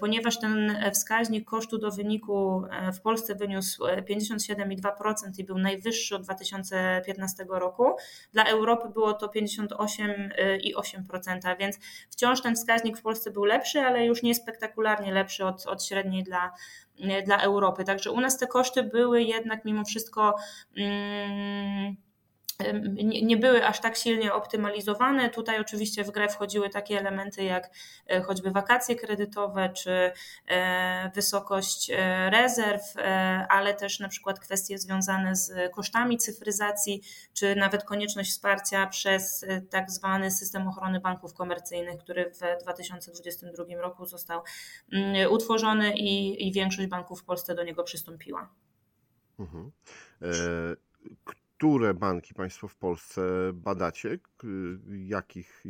ponieważ 0.00 0.40
ten 0.40 0.78
wskaźnik 0.92 1.48
kosztu 1.48 1.78
do 1.78 1.90
wyniku 1.90 2.62
w 2.92 3.00
Polsce 3.00 3.34
wyniósł 3.34 3.84
57,2% 3.84 5.38
i 5.38 5.44
był 5.44 5.58
najwyższy 5.58 6.16
od 6.16 6.22
2015 6.22 7.44
roku. 7.48 7.96
Dla 8.32 8.44
Europy 8.44 8.88
było 8.88 9.12
to 9.12 9.26
58,8%, 9.26 11.56
więc 11.58 11.78
wciąż 12.10 12.42
ten 12.42 12.54
wskaźnik 12.54 12.98
w 12.98 13.02
Polsce 13.02 13.30
był 13.30 13.44
lepszy, 13.44 13.80
ale 13.80 14.06
już 14.06 14.22
nie 14.22 14.34
spektakularnie 14.34 15.12
lepszy 15.12 15.44
od, 15.44 15.66
od 15.66 15.84
średniej 15.84 16.22
dla 16.22 16.48
E, 16.48 16.50
dla 17.26 17.38
Europy. 17.42 17.84
Także 17.84 18.10
u 18.10 18.20
nas 18.20 18.38
te 18.38 18.46
koszty 18.46 18.82
były 18.82 19.22
jednak 19.22 19.64
mimo 19.64 19.84
wszystko. 19.84 20.36
Mm, 20.76 21.96
nie 23.22 23.36
były 23.36 23.66
aż 23.66 23.80
tak 23.80 23.96
silnie 23.96 24.34
optymalizowane. 24.34 25.30
Tutaj 25.30 25.60
oczywiście 25.60 26.04
w 26.04 26.10
grę 26.10 26.28
wchodziły 26.28 26.70
takie 26.70 26.98
elementy 26.98 27.44
jak 27.44 27.70
e, 28.06 28.20
choćby 28.20 28.50
wakacje 28.50 28.96
kredytowe 28.96 29.68
czy 29.68 30.12
e, 30.48 31.10
wysokość 31.14 31.90
e, 31.90 32.30
rezerw, 32.30 32.82
ale 33.48 33.74
też 33.74 34.00
na 34.00 34.08
przykład 34.08 34.40
kwestie 34.40 34.78
związane 34.78 35.36
z 35.36 35.72
kosztami 35.74 36.18
cyfryzacji, 36.18 37.02
czy 37.34 37.56
nawet 37.56 37.84
konieczność 37.84 38.30
wsparcia 38.30 38.86
przez 38.86 39.44
tak 39.70 39.90
zwany 39.90 40.30
system 40.30 40.68
ochrony 40.68 41.00
banków 41.00 41.34
komercyjnych, 41.34 41.98
który 41.98 42.30
w 42.30 42.62
2022 42.62 43.64
roku 43.80 44.06
został 44.06 44.42
mm, 44.92 45.32
utworzony 45.32 45.94
i, 45.96 46.48
i 46.48 46.52
większość 46.52 46.88
banków 46.88 47.20
w 47.20 47.24
Polsce 47.24 47.54
do 47.54 47.64
niego 47.64 47.84
przystąpiła. 47.84 48.48
Mhm. 49.38 49.70
E 50.22 50.88
które 51.58 51.94
banki 51.94 52.34
Państwo 52.34 52.68
w 52.68 52.76
Polsce 52.76 53.22
badacie? 53.54 54.18
Jakich, 55.06 55.64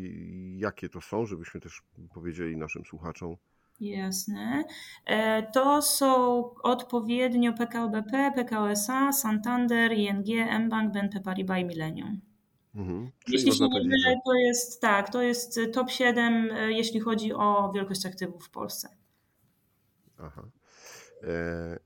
jakie 0.56 0.88
to 0.88 1.00
są, 1.00 1.26
żebyśmy 1.26 1.60
też 1.60 1.82
powiedzieli 2.14 2.56
naszym 2.56 2.84
słuchaczom? 2.84 3.36
Jasne. 3.80 4.64
E, 5.06 5.42
to 5.42 5.82
są 5.82 6.40
odpowiednio 6.54 7.52
PKO 7.52 7.88
BP, 7.88 8.32
PKO 8.34 8.70
SA, 8.70 9.12
Santander, 9.12 9.92
ING, 9.92 10.26
mBank, 10.60 10.92
BNP 10.92 11.20
Paribas 11.20 11.58
i 11.58 11.64
Millennium. 11.64 12.20
Mhm. 12.74 13.10
Jeśli 13.28 13.52
się 13.52 13.68
nie 13.68 13.88
mylę, 13.88 14.20
to 14.24 14.34
jest 14.34 14.80
tak, 14.80 15.12
to 15.12 15.22
jest 15.22 15.60
top 15.72 15.90
7, 15.90 16.50
e, 16.50 16.72
jeśli 16.72 17.00
chodzi 17.00 17.32
o 17.32 17.72
wielkość 17.74 18.06
aktywów 18.06 18.46
w 18.46 18.50
Polsce. 18.50 18.88
Aha. 20.18 20.42
E, 21.22 21.78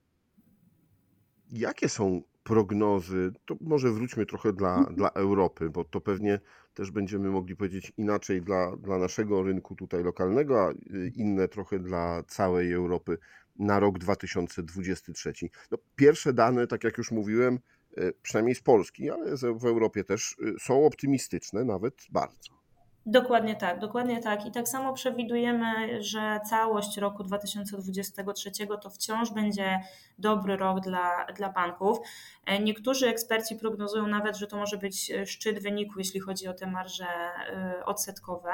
jakie 1.52 1.88
są 1.88 2.22
prognozy, 2.42 3.32
to 3.44 3.56
może 3.60 3.90
wróćmy 3.90 4.26
trochę 4.26 4.52
dla, 4.52 4.78
mhm. 4.78 4.96
dla 4.96 5.10
Europy, 5.10 5.70
bo 5.70 5.84
to 5.84 6.00
pewnie 6.00 6.40
też 6.74 6.90
będziemy 6.90 7.30
mogli 7.30 7.56
powiedzieć 7.56 7.92
inaczej 7.96 8.42
dla, 8.42 8.76
dla 8.76 8.98
naszego 8.98 9.42
rynku 9.42 9.74
tutaj 9.74 10.02
lokalnego, 10.02 10.62
a 10.62 10.70
y, 10.70 11.12
inne 11.14 11.48
trochę 11.48 11.78
dla 11.78 12.22
całej 12.22 12.72
Europy 12.72 13.18
na 13.58 13.80
rok 13.80 13.98
2023. 13.98 15.32
No, 15.70 15.78
pierwsze 15.96 16.32
dane, 16.32 16.66
tak 16.66 16.84
jak 16.84 16.98
już 16.98 17.10
mówiłem, 17.10 17.58
y, 17.98 18.12
przynajmniej 18.22 18.54
z 18.54 18.62
Polski, 18.62 19.10
ale 19.10 19.36
w 19.36 19.64
Europie 19.64 20.04
też 20.04 20.36
y, 20.38 20.54
są 20.60 20.86
optymistyczne, 20.86 21.64
nawet 21.64 21.94
bardzo. 22.10 22.61
Dokładnie 23.06 23.56
tak, 23.56 23.78
dokładnie 23.78 24.20
tak. 24.20 24.46
I 24.46 24.50
tak 24.50 24.68
samo 24.68 24.92
przewidujemy, 24.92 26.02
że 26.02 26.40
całość 26.48 26.96
roku 26.96 27.24
2023 27.24 28.50
to 28.82 28.90
wciąż 28.90 29.30
będzie 29.30 29.80
dobry 30.18 30.56
rok 30.56 30.80
dla, 30.80 31.26
dla 31.36 31.48
banków. 31.48 31.98
E, 32.46 32.60
niektórzy 32.60 33.08
eksperci 33.08 33.56
prognozują 33.56 34.06
nawet, 34.06 34.36
że 34.36 34.46
to 34.46 34.56
może 34.56 34.76
być 34.76 35.12
szczyt 35.26 35.62
wyniku, 35.62 35.98
jeśli 35.98 36.20
chodzi 36.20 36.48
o 36.48 36.54
te 36.54 36.66
marże 36.66 37.04
e, 37.04 37.84
odsetkowe. 37.84 38.52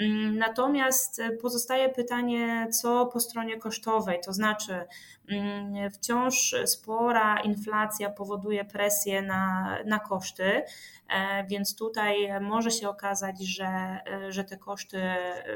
Mm, 0.00 0.38
natomiast 0.38 1.22
pozostaje 1.42 1.88
pytanie, 1.88 2.68
co 2.72 3.06
po 3.06 3.20
stronie 3.20 3.58
kosztowej, 3.58 4.18
to 4.24 4.32
znaczy 4.32 4.86
mm, 5.28 5.90
wciąż 5.90 6.54
spora 6.64 7.40
inflacja 7.40 8.10
powoduje 8.10 8.64
presję 8.64 9.22
na, 9.22 9.76
na 9.86 9.98
koszty, 9.98 10.62
e, 11.08 11.44
więc 11.46 11.76
tutaj 11.76 12.40
może 12.40 12.70
się 12.70 12.88
okazać, 12.88 13.44
że 13.46 13.98
że 14.28 14.44
te 14.44 14.56
koszty 14.56 15.00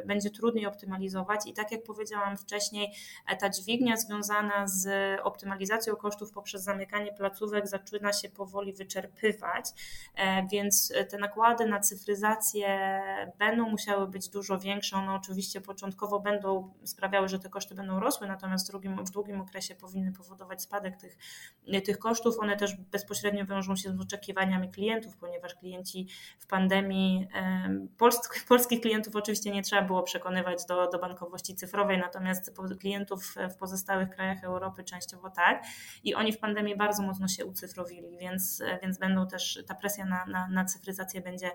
będzie 0.07 0.31
trudniej 0.31 0.67
optymalizować 0.67 1.41
i 1.47 1.53
tak 1.53 1.73
jak 1.73 1.83
powiedziałam 1.83 2.37
wcześniej, 2.37 2.93
ta 3.41 3.51
dźwignia 3.51 3.97
związana 3.97 4.69
z 4.69 4.89
optymalizacją 5.23 5.97
kosztów 5.97 6.33
poprzez 6.33 6.63
zamykanie 6.63 7.13
placówek 7.13 7.54
zaczyna 7.65 8.13
się 8.13 8.29
powoli 8.29 8.73
wyczerpywać, 8.73 9.65
więc 10.51 10.93
te 11.11 11.19
nakłady 11.19 11.67
na 11.67 11.81
cyfryzację 11.81 13.01
będą 13.39 13.69
musiały 13.69 14.09
być 14.09 14.29
dużo 14.29 14.59
większe. 14.59 14.97
One 14.97 15.15
oczywiście 15.15 15.61
początkowo 15.61 16.21
będą 16.21 16.75
sprawiały, 16.85 17.29
że 17.29 17.39
te 17.39 17.49
koszty 17.49 17.75
będą 17.75 18.01
rosły, 18.01 18.27
natomiast 18.27 18.67
w 18.67 18.71
drugim, 18.71 19.05
w 19.05 19.11
długim 19.11 19.41
okresie 19.41 19.75
powinny 19.75 20.13
powodować 20.13 20.63
spadek 20.63 20.97
tych, 20.97 21.19
tych 21.85 21.99
kosztów. 21.99 22.39
One 22.41 22.57
też 22.57 22.77
bezpośrednio 22.77 23.47
wiążą 23.47 23.77
się 23.77 23.97
z 23.97 24.01
oczekiwaniami 24.01 24.71
klientów, 24.71 25.17
ponieważ 25.17 25.55
klienci 25.55 26.09
w 26.39 26.47
pandemii, 26.47 27.29
polskich, 27.99 28.45
polskich 28.49 28.81
klientów 28.81 29.17
oczywiście 29.17 29.51
nie 29.51 29.63
trzeba 29.63 29.83
było 29.83 30.03
przekonywać 30.03 30.67
do, 30.67 30.91
do 30.91 30.99
bankowości 30.99 31.55
cyfrowej, 31.55 31.99
natomiast 31.99 32.53
klientów 32.81 33.35
w 33.51 33.57
pozostałych 33.57 34.11
krajach 34.11 34.45
Europy 34.45 34.85
częściowo 34.85 35.31
tak. 35.31 35.65
I 36.05 36.15
oni 36.15 36.33
w 36.33 36.39
pandemii 36.39 36.77
bardzo 36.77 37.03
mocno 37.03 37.29
się 37.29 37.44
ucyfrowili, 37.45 38.19
więc, 38.19 38.63
więc 38.83 38.99
będą 38.99 39.27
też, 39.27 39.65
ta 39.67 39.75
presja 39.75 40.05
na, 40.05 40.27
na, 40.27 40.49
na 40.49 40.65
cyfryzację 40.65 41.21
będzie 41.21 41.51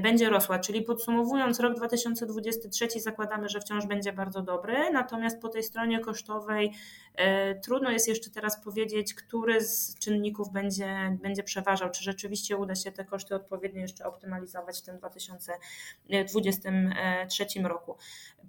będzie 0.00 0.30
rosła. 0.30 0.58
Czyli 0.58 0.82
podsumowując, 0.82 1.60
rok 1.60 1.74
2023 1.74 3.00
zakładamy, 3.00 3.48
że 3.48 3.60
wciąż 3.60 3.86
będzie 3.86 4.12
bardzo 4.12 4.42
dobry, 4.42 4.90
natomiast 4.92 5.40
po 5.40 5.48
tej 5.48 5.62
stronie 5.62 6.00
kosztowej 6.00 6.72
e, 7.14 7.54
trudno 7.54 7.90
jest 7.90 8.08
jeszcze 8.08 8.30
teraz 8.30 8.64
powiedzieć, 8.64 9.14
który 9.14 9.60
z 9.60 9.98
czynników 9.98 10.52
będzie, 10.52 11.18
będzie 11.22 11.42
przeważał, 11.42 11.90
czy 11.90 12.04
rzeczywiście 12.04 12.56
uda 12.56 12.74
się 12.74 12.92
te 12.92 13.04
koszty 13.04 13.34
odpowiednio 13.34 13.80
jeszcze 13.80 14.04
optymalizować 14.04 14.78
w 14.78 14.82
tym 14.82 14.98
2023 14.98 17.46
roku. 17.62 17.96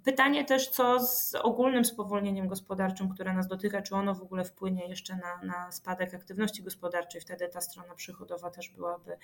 Pytanie 0.04 0.44
też, 0.44 0.68
co 0.68 1.00
z 1.00 1.34
ogólnym 1.34 1.84
spowolnieniem 1.84 2.48
gospodarczym, 2.48 3.08
które 3.08 3.34
nas 3.34 3.48
dotyka, 3.48 3.82
czy 3.82 3.94
ono 3.94 4.14
w 4.14 4.22
ogóle 4.22 4.44
wpłynie 4.44 4.88
jeszcze 4.88 5.16
na, 5.16 5.40
na 5.42 5.72
spadek 5.72 6.14
aktywności 6.14 6.62
gospodarczej, 6.62 7.20
wtedy 7.20 7.48
ta 7.48 7.60
strona 7.60 7.94
przychodowa 7.94 8.50
też 8.50 8.68
byłaby 8.68 9.16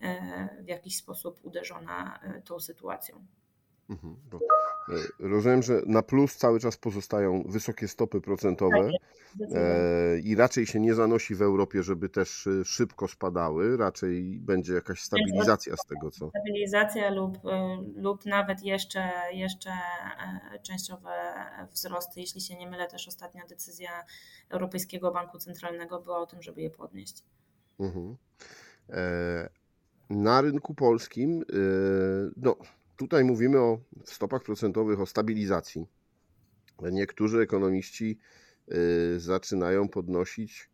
e, 0.00 0.64
w 0.64 0.68
jakiś 0.68 0.96
sposób 0.96 1.45
uderzona 1.46 2.20
e, 2.22 2.42
tą 2.42 2.60
sytuacją. 2.60 3.26
Mhm, 3.90 4.16
e, 4.88 5.28
rozumiem, 5.28 5.62
że 5.62 5.82
na 5.86 6.02
plus 6.02 6.36
cały 6.36 6.60
czas 6.60 6.76
pozostają 6.76 7.42
wysokie 7.48 7.88
stopy 7.88 8.20
procentowe 8.20 8.90
tak 8.90 9.54
i 10.24 10.36
raczej 10.36 10.66
się 10.66 10.80
nie 10.80 10.94
zanosi 10.94 11.34
w 11.34 11.42
Europie, 11.42 11.82
żeby 11.82 12.08
też 12.08 12.48
szybko 12.64 13.08
spadały, 13.08 13.76
raczej 13.76 14.38
będzie 14.40 14.74
jakaś 14.74 15.02
stabilizacja 15.02 15.76
z 15.76 15.86
tego 15.86 16.10
co. 16.10 16.28
Stabilizacja 16.28 17.10
lub, 17.10 17.38
lub 17.96 18.26
nawet 18.26 18.62
jeszcze, 18.62 19.10
jeszcze 19.32 19.70
częściowe 20.62 21.10
wzrosty. 21.72 22.20
Jeśli 22.20 22.40
się 22.40 22.56
nie 22.56 22.70
mylę, 22.70 22.86
też 22.88 23.08
ostatnia 23.08 23.46
decyzja 23.46 24.04
Europejskiego 24.48 25.12
Banku 25.12 25.38
Centralnego 25.38 26.00
była 26.00 26.18
o 26.18 26.26
tym, 26.26 26.42
żeby 26.42 26.62
je 26.62 26.70
podnieść. 26.70 27.22
Mhm 27.80 28.16
na 30.10 30.40
rynku 30.40 30.74
polskim, 30.74 31.42
y, 31.42 31.44
no 32.36 32.56
tutaj 32.96 33.24
mówimy 33.24 33.58
o 33.58 33.80
stopach 34.04 34.42
procentowych, 34.42 35.00
o 35.00 35.06
stabilizacji. 35.06 35.86
Niektórzy 36.92 37.40
ekonomiści 37.40 38.18
y, 38.72 39.20
zaczynają 39.20 39.88
podnosić, 39.88 40.70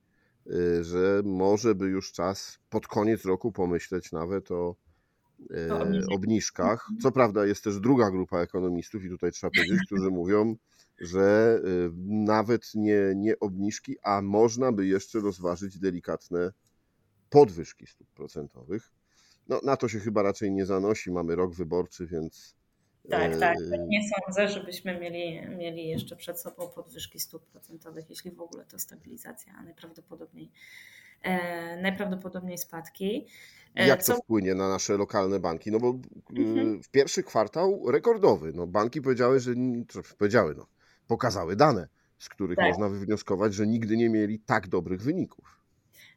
y, 0.47 0.85
że 0.85 1.23
może 1.25 1.75
by 1.75 1.87
już 1.87 2.13
czas 2.13 2.59
pod 2.71 2.87
koniec 2.87 3.25
roku 3.25 3.53
pomyśleć 3.53 4.13
nawet 4.13 4.51
o 4.51 4.77
obniżkach. 6.11 6.89
Co 7.03 7.13
prawda 7.13 7.47
jest 7.47 7.65
też 7.65 7.81
druga 7.81 8.11
grupa 8.11 8.39
ekonomistów 8.39 9.05
i 9.05 9.09
tutaj 9.09 9.33
trzeba 9.33 9.51
powiedzieć, 9.51 9.81
którzy 9.87 10.11
mówią, 10.11 10.57
że 11.01 11.61
nawet 12.07 12.75
nie, 12.75 13.13
nie 13.17 13.41
obniżki, 13.41 13.97
a 14.03 14.23
można 14.23 14.73
by 14.73 14.87
jeszcze 14.87 15.21
rozważyć 15.21 15.79
delikatne 15.79 16.53
podwyżki 17.31 17.87
stóp 17.87 18.09
procentowych. 18.09 18.91
No, 19.49 19.61
na 19.65 19.77
to 19.77 19.89
się 19.89 20.01
chyba 20.01 20.23
raczej 20.23 20.53
nie 20.53 20.67
zanosi. 20.67 21.11
Mamy 21.11 21.37
rok 21.37 21.55
wyborczy, 21.55 22.07
więc. 22.07 22.57
Tak, 23.11 23.37
tak. 23.37 23.57
E, 23.57 23.79
nie 23.79 24.01
sądzę, 24.09 24.49
żebyśmy 24.49 25.01
mieli, 25.01 25.49
mieli 25.57 25.89
jeszcze 25.89 26.17
przed 26.17 26.41
sobą 26.41 26.69
podwyżki 26.69 27.21
stóp 27.21 27.47
procentowych, 27.47 28.11
jeśli 28.11 28.31
w 28.31 28.41
ogóle 28.41 28.65
to 28.65 28.79
stabilizacja, 28.79 29.53
a 29.59 29.63
najprawdopodobniej, 29.63 30.51
e, 31.23 31.83
najprawdopodobniej 31.83 32.59
spadki. 32.59 33.27
E, 33.75 33.87
Jak 33.87 34.01
to 34.01 34.07
Co... 34.07 34.23
wpłynie 34.23 34.55
na 34.55 34.69
nasze 34.69 34.97
lokalne 34.97 35.41
banki? 35.41 35.71
No 35.73 35.81
bo 35.81 35.99
mhm. 36.37 36.83
w 36.83 36.89
pierwszy 36.89 37.23
kwartał 37.23 37.91
rekordowy. 37.91 38.53
No, 38.55 38.67
banki 38.67 39.03
powiedziały, 39.03 39.41
że 39.41 39.55
powiedziały, 40.19 40.55
no, 40.55 40.67
pokazały 41.07 41.57
dane, 41.57 41.89
z 42.19 42.29
których 42.29 42.57
tak. 42.57 42.69
można 42.69 42.89
wywnioskować, 42.89 43.55
że 43.55 43.67
nigdy 43.67 43.97
nie 43.97 44.11
mieli 44.11 44.39
tak 44.39 44.69
dobrych 44.69 45.03
wyników. 45.03 45.62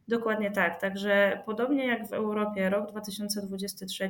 Dokładnie 0.08 0.52
tak. 0.52 0.82
Także 0.82 1.44
podobnie 1.46 1.88
jak 1.88 2.08
w 2.08 2.14
Europie, 2.14 2.70
rok 2.70 2.92
2023 2.92 4.10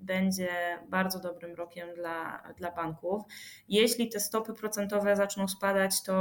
będzie 0.00 0.48
bardzo 0.88 1.20
dobrym 1.20 1.54
rokiem 1.54 1.94
dla, 1.94 2.42
dla 2.56 2.70
banków. 2.70 3.22
Jeśli 3.68 4.08
te 4.08 4.20
stopy 4.20 4.54
procentowe 4.54 5.16
zaczną 5.16 5.48
spadać, 5.48 6.02
to 6.02 6.14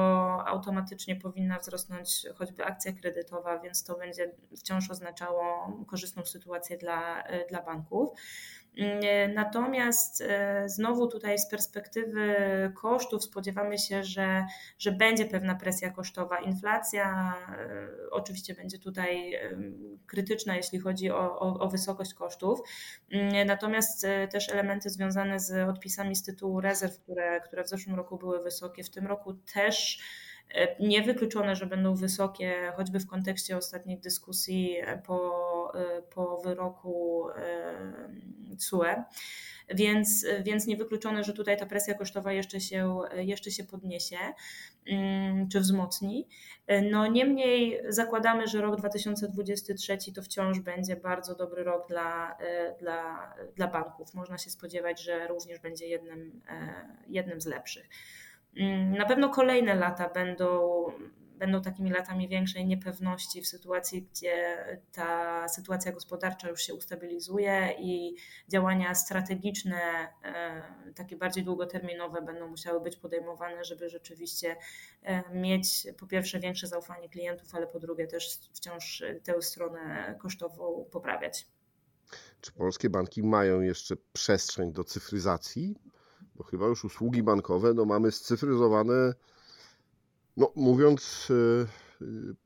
automatycznie 0.47 1.15
powinna 1.15 1.59
wzrosnąć 1.59 2.25
choćby 2.35 2.65
akcja 2.65 2.93
kredytowa, 2.93 3.59
więc 3.59 3.83
to 3.83 3.97
będzie 3.97 4.31
wciąż 4.57 4.91
oznaczało 4.91 5.71
korzystną 5.87 6.25
sytuację 6.25 6.77
dla, 6.77 7.23
dla 7.49 7.61
banków. 7.61 8.09
Mm, 8.77 9.33
natomiast 9.33 10.21
e, 10.21 10.69
znowu 10.69 11.07
tutaj 11.07 11.39
z 11.39 11.49
perspektywy 11.49 12.35
kosztów 12.75 13.23
spodziewamy 13.23 13.77
się, 13.77 14.03
że, 14.03 14.45
że 14.79 14.91
będzie 14.91 15.25
pewna 15.25 15.55
presja 15.55 15.91
kosztowa. 15.91 16.39
Inflacja 16.39 17.33
e, 17.49 18.09
oczywiście 18.11 18.53
będzie 18.53 18.79
tutaj 18.79 19.39
krytyczna, 20.05 20.55
jeśli 20.55 20.79
chodzi 20.79 21.11
o, 21.11 21.39
o, 21.39 21.59
o 21.59 21.69
wysokość 21.69 22.13
kosztów. 22.13 22.59
Natomiast 23.45 24.05
e, 24.05 24.27
też 24.27 24.49
elementy 24.49 24.89
związane 24.89 25.39
z 25.39 25.69
odpisami 25.69 26.15
z 26.15 26.23
tytułu 26.23 26.61
rezerw, 26.61 26.99
które, 26.99 27.41
które 27.41 27.63
w 27.63 27.69
zeszłym 27.69 27.95
roku 27.95 28.17
były 28.17 28.43
wysokie, 28.43 28.83
w 28.83 28.89
tym 28.89 29.07
roku 29.07 29.33
też 29.33 30.01
E, 30.55 30.87
niewykluczone, 30.87 31.55
że 31.55 31.65
będą 31.65 31.95
wysokie, 31.95 32.71
choćby 32.75 32.99
w 32.99 33.07
kontekście 33.07 33.57
ostatnich 33.57 33.99
dyskusji 33.99 34.75
po, 35.05 35.46
e, 35.73 36.01
po 36.01 36.37
wyroku 36.37 37.27
CUE. 38.69 39.03
Więc, 39.69 40.25
więc 40.43 40.67
niewykluczone, 40.67 41.23
że 41.23 41.33
tutaj 41.33 41.57
ta 41.57 41.65
presja 41.65 41.93
kosztowa 41.93 42.33
jeszcze 42.33 42.59
się, 42.59 42.99
jeszcze 43.15 43.51
się 43.51 43.63
podniesie 43.63 44.17
mm, 44.85 45.49
czy 45.49 45.59
wzmocni. 45.59 46.27
No 46.91 47.07
niemniej 47.07 47.81
zakładamy, 47.89 48.47
że 48.47 48.61
rok 48.61 48.75
2023 48.75 49.97
to 50.15 50.21
wciąż 50.21 50.59
będzie 50.59 50.95
bardzo 50.95 51.35
dobry 51.35 51.63
rok 51.63 51.87
dla, 51.87 52.37
e, 52.39 52.75
dla, 52.79 53.33
dla 53.55 53.67
banków. 53.67 54.13
Można 54.13 54.37
się 54.37 54.49
spodziewać, 54.49 55.01
że 55.01 55.27
również 55.27 55.59
będzie 55.59 55.87
jednym, 55.87 56.41
jednym 57.07 57.41
z 57.41 57.45
lepszych. 57.45 57.89
Mm, 58.59 58.97
na 58.97 59.05
pewno 59.05 59.29
kolejne 59.29 59.75
lata 59.75 60.09
będą, 60.09 60.85
będą 61.37 61.61
takimi 61.61 61.89
latami 61.91 62.27
większej 62.27 62.65
niepewności 62.65 63.41
w 63.41 63.47
sytuacji, 63.47 64.01
gdzie 64.01 64.57
ta 64.91 65.47
sytuacja 65.47 65.91
gospodarcza 65.91 66.49
już 66.49 66.61
się 66.61 66.73
ustabilizuje 66.73 67.75
i 67.79 68.15
działania 68.49 68.95
strategiczne, 68.95 69.79
e, 70.23 70.93
takie 70.95 71.15
bardziej 71.15 71.43
długoterminowe 71.43 72.21
będą 72.21 72.47
musiały 72.47 72.81
być 72.81 72.97
podejmowane, 72.97 73.63
żeby 73.63 73.89
rzeczywiście 73.89 74.55
e, 75.03 75.23
mieć 75.33 75.87
po 75.99 76.07
pierwsze 76.07 76.39
większe 76.39 76.67
zaufanie 76.67 77.09
klientów, 77.09 77.55
ale 77.55 77.67
po 77.67 77.79
drugie 77.79 78.07
też 78.07 78.39
wciąż 78.53 79.03
tę 79.23 79.41
stronę 79.41 80.15
kosztową 80.19 80.85
poprawiać. 80.91 81.47
Czy 82.41 82.51
polskie 82.51 82.89
banki 82.89 83.23
mają 83.23 83.61
jeszcze 83.61 83.95
przestrzeń 84.13 84.73
do 84.73 84.83
cyfryzacji? 84.83 85.75
bo 86.37 86.43
chyba 86.43 86.67
już 86.67 86.85
usługi 86.85 87.23
bankowe 87.23 87.73
no, 87.73 87.85
mamy 87.85 88.11
scyfryzowane, 88.11 89.13
no, 90.37 90.51
mówiąc 90.55 91.27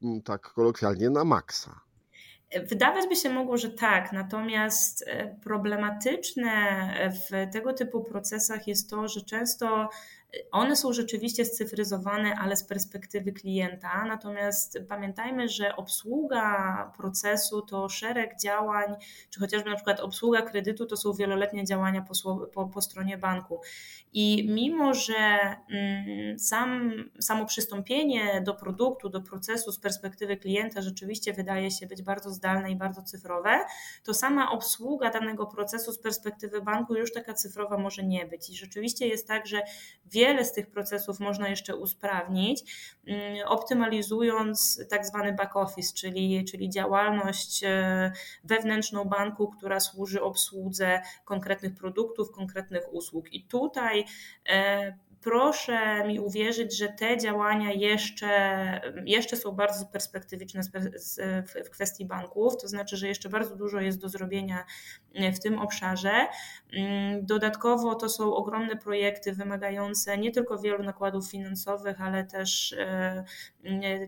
yy, 0.03 0.21
tak 0.25 0.41
kolokwialnie, 0.41 1.09
na 1.09 1.23
maksa. 1.23 1.81
Wydawać 2.69 3.07
by 3.09 3.15
się 3.15 3.29
mogło, 3.29 3.57
że 3.57 3.69
tak, 3.69 4.13
natomiast 4.13 5.03
e, 5.07 5.35
problematyczne 5.43 6.51
w 7.11 7.53
tego 7.53 7.73
typu 7.73 8.03
procesach 8.03 8.67
jest 8.67 8.89
to, 8.89 9.07
że 9.07 9.21
często 9.21 9.89
One 10.51 10.75
są 10.75 10.93
rzeczywiście 10.93 11.45
scyfryzowane, 11.45 12.35
ale 12.35 12.55
z 12.55 12.63
perspektywy 12.63 13.31
klienta. 13.31 14.05
Natomiast 14.05 14.79
pamiętajmy, 14.89 15.49
że 15.49 15.75
obsługa 15.75 16.93
procesu 16.97 17.61
to 17.61 17.89
szereg 17.89 18.39
działań, 18.39 18.95
czy 19.29 19.39
chociażby 19.39 19.69
na 19.69 19.75
przykład 19.75 19.99
obsługa 19.99 20.41
kredytu 20.41 20.85
to 20.85 20.97
są 20.97 21.13
wieloletnie 21.13 21.65
działania 21.65 22.01
po, 22.01 22.47
po, 22.47 22.65
po 22.65 22.81
stronie 22.81 23.17
banku. 23.17 23.61
I 24.13 24.47
mimo, 24.49 24.93
że 24.93 25.15
mm, 25.69 26.39
sam, 26.39 26.91
samo 27.19 27.45
przystąpienie 27.45 28.41
do 28.45 28.53
produktu, 28.53 29.09
do 29.09 29.21
procesu 29.21 29.71
z 29.71 29.79
perspektywy 29.79 30.37
klienta 30.37 30.81
rzeczywiście 30.81 31.33
wydaje 31.33 31.71
się 31.71 31.87
być 31.87 32.01
bardzo 32.01 32.29
zdalne 32.29 32.71
i 32.71 32.75
bardzo 32.75 33.01
cyfrowe, 33.01 33.59
to 34.03 34.13
sama 34.13 34.51
obsługa 34.51 35.09
danego 35.09 35.45
procesu 35.45 35.91
z 35.91 35.99
perspektywy 35.99 36.61
banku 36.61 36.95
już 36.95 37.13
taka 37.13 37.33
cyfrowa 37.33 37.77
może 37.77 38.03
nie 38.03 38.25
być. 38.25 38.49
I 38.49 38.55
rzeczywiście 38.55 39.07
jest 39.07 39.27
tak, 39.27 39.47
że 39.47 39.61
wiele 40.05 40.20
z 40.43 40.53
tych 40.53 40.71
procesów 40.71 41.19
można 41.19 41.49
jeszcze 41.49 41.75
usprawnić, 41.75 42.63
mm, 43.07 43.47
optymalizując 43.47 44.81
tak 44.89 45.05
zwany 45.05 45.33
back 45.33 45.55
office, 45.55 45.93
czyli, 45.93 46.45
czyli 46.45 46.69
działalność 46.69 47.63
e, 47.63 48.11
wewnętrzną 48.43 49.05
banku, 49.05 49.47
która 49.47 49.79
służy 49.79 50.21
obsłudze 50.21 51.01
konkretnych 51.25 51.75
produktów, 51.75 52.31
konkretnych 52.31 52.93
usług. 52.93 53.33
I 53.33 53.43
tutaj 53.43 54.05
e, 54.49 54.97
proszę 55.21 56.07
mi 56.07 56.19
uwierzyć, 56.19 56.77
że 56.77 56.87
te 56.87 57.17
działania 57.17 57.71
jeszcze, 57.71 58.27
jeszcze 59.05 59.37
są 59.37 59.51
bardzo 59.51 59.85
perspektywiczne 59.85 60.61
w 61.65 61.69
kwestii 61.69 62.05
banków, 62.05 62.57
to 62.61 62.67
znaczy, 62.67 62.97
że 62.97 63.07
jeszcze 63.07 63.29
bardzo 63.29 63.55
dużo 63.55 63.81
jest 63.81 63.99
do 63.99 64.09
zrobienia 64.09 64.65
w 65.33 65.39
tym 65.39 65.59
obszarze. 65.59 66.27
Mm, 66.73 67.25
dodatkowo 67.25 67.95
to 67.95 68.09
są 68.09 68.35
ogromne 68.35 68.75
projekty 68.75 69.33
wymagające 69.33 70.17
nie 70.17 70.31
tylko 70.31 70.59
wielu 70.59 70.83
nakładów 70.83 71.31
finansowych, 71.31 72.01
ale 72.01 72.23
też 72.23 72.73
e, 72.73 73.23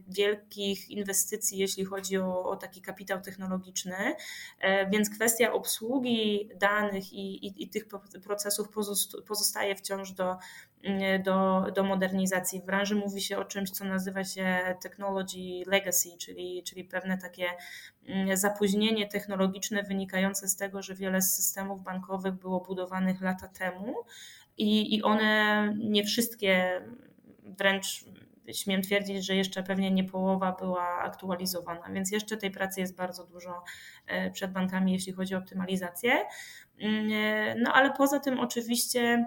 wielkich 0.07 0.89
inwestycji, 0.89 1.57
jeśli 1.57 1.85
chodzi 1.85 2.17
o, 2.17 2.43
o 2.43 2.55
taki 2.55 2.81
kapitał 2.81 3.21
technologiczny. 3.21 4.15
E, 4.59 4.89
więc 4.89 5.09
kwestia 5.09 5.53
obsługi 5.53 6.49
danych 6.55 7.13
i, 7.13 7.45
i, 7.45 7.63
i 7.63 7.69
tych 7.69 7.87
procesów 8.23 8.67
pozostaje 9.27 9.75
wciąż 9.75 10.11
do, 10.11 10.37
do, 11.23 11.65
do 11.75 11.83
modernizacji. 11.83 12.61
W 12.61 12.65
branży 12.65 12.95
mówi 12.95 13.21
się 13.21 13.37
o 13.37 13.45
czymś, 13.45 13.69
co 13.69 13.85
nazywa 13.85 14.23
się 14.23 14.75
technology 14.81 15.63
legacy, 15.67 16.09
czyli, 16.19 16.63
czyli 16.63 16.83
pewne 16.83 17.17
takie 17.17 17.45
mm, 18.07 18.37
zapóźnienie 18.37 19.07
technologiczne 19.07 19.83
wynikające 19.83 20.47
z 20.47 20.55
tego, 20.55 20.81
że 20.81 20.95
wiele 20.95 21.21
systemów 21.21 21.83
bankowych 21.83 22.33
było 22.33 22.59
budowanych 22.59 23.21
lata 23.21 23.47
temu 23.47 23.95
i, 24.57 24.95
i 24.95 25.03
one 25.03 25.73
nie 25.77 26.03
wszystkie 26.03 26.81
wręcz 27.43 28.05
śmiem 28.51 28.81
twierdzić, 28.81 29.25
że 29.25 29.35
jeszcze 29.35 29.63
pewnie 29.63 29.91
nie 29.91 30.03
połowa 30.03 30.51
była 30.59 30.87
aktualizowana, 30.99 31.89
więc 31.93 32.11
jeszcze 32.11 32.37
tej 32.37 32.51
pracy 32.51 32.81
jest 32.81 32.95
bardzo 32.95 33.25
dużo 33.25 33.63
e, 34.07 34.31
przed 34.31 34.51
bankami, 34.51 34.93
jeśli 34.93 35.13
chodzi 35.13 35.35
o 35.35 35.37
optymalizację. 35.37 36.25
Mm, 36.79 37.11
e, 37.13 37.55
no 37.55 37.73
ale 37.73 37.93
poza 37.93 38.19
tym 38.19 38.39
oczywiście 38.39 39.25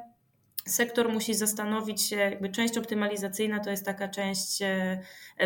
sektor 0.66 1.08
musi 1.12 1.34
zastanowić 1.34 2.02
się, 2.02 2.16
jakby 2.16 2.48
część 2.48 2.78
optymalizacyjna 2.78 3.60
to 3.60 3.70
jest 3.70 3.84
taka 3.84 4.08
część 4.08 4.62
e, 4.62 4.98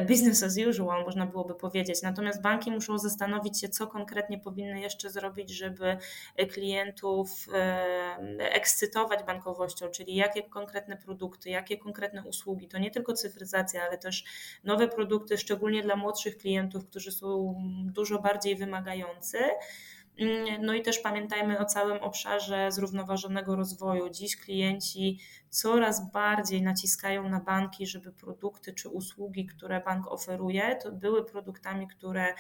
business 0.08 0.42
as 0.42 0.58
usual, 0.68 1.04
można 1.04 1.26
byłoby 1.26 1.54
powiedzieć. 1.54 2.02
Natomiast 2.02 2.42
banki 2.42 2.70
muszą 2.70 2.98
zastanowić 2.98 3.60
się, 3.60 3.68
co 3.68 3.86
konkretnie 3.86 4.38
powinny 4.38 4.80
jeszcze 4.80 5.10
zrobić, 5.10 5.50
żeby 5.50 5.96
klientów 6.52 7.46
e, 7.54 8.20
ekscytować 8.38 9.22
bankowością, 9.22 9.88
czyli 9.88 10.14
jakie 10.14 10.42
konkretne 10.42 10.96
produkty, 10.96 11.50
jakie 11.50 11.78
konkretne 11.78 12.24
usługi. 12.24 12.68
To 12.68 12.78
nie 12.78 12.90
tylko 12.90 13.12
cyfryzacja, 13.12 13.82
ale 13.82 13.98
też 13.98 14.24
nowe 14.64 14.88
produkty, 14.88 15.38
szczególnie 15.38 15.82
dla 15.82 15.96
młodszych 15.96 16.36
klientów, 16.36 16.86
którzy 16.86 17.12
są 17.12 17.54
dużo 17.84 18.18
bardziej 18.18 18.56
wymagający. 18.56 19.38
Mm, 20.18 20.64
no 20.66 20.74
i 20.74 20.82
też 20.82 20.98
pamiętajmy 20.98 21.58
o 21.58 21.64
całym 21.64 21.98
obszarze 21.98 22.72
zrównoważonego 22.72 23.56
rozwoju. 23.56 24.10
Dziś 24.10 24.36
klienci 24.36 25.18
coraz 25.50 26.10
bardziej 26.12 26.62
naciskają 26.62 27.28
na 27.28 27.40
banki, 27.40 27.86
żeby 27.86 28.12
produkty 28.12 28.72
czy 28.72 28.88
usługi, 28.88 29.46
które 29.46 29.80
bank 29.80 30.06
oferuje, 30.06 30.76
to 30.82 30.92
były 30.92 31.24
produktami, 31.24 31.88
które 31.88 32.34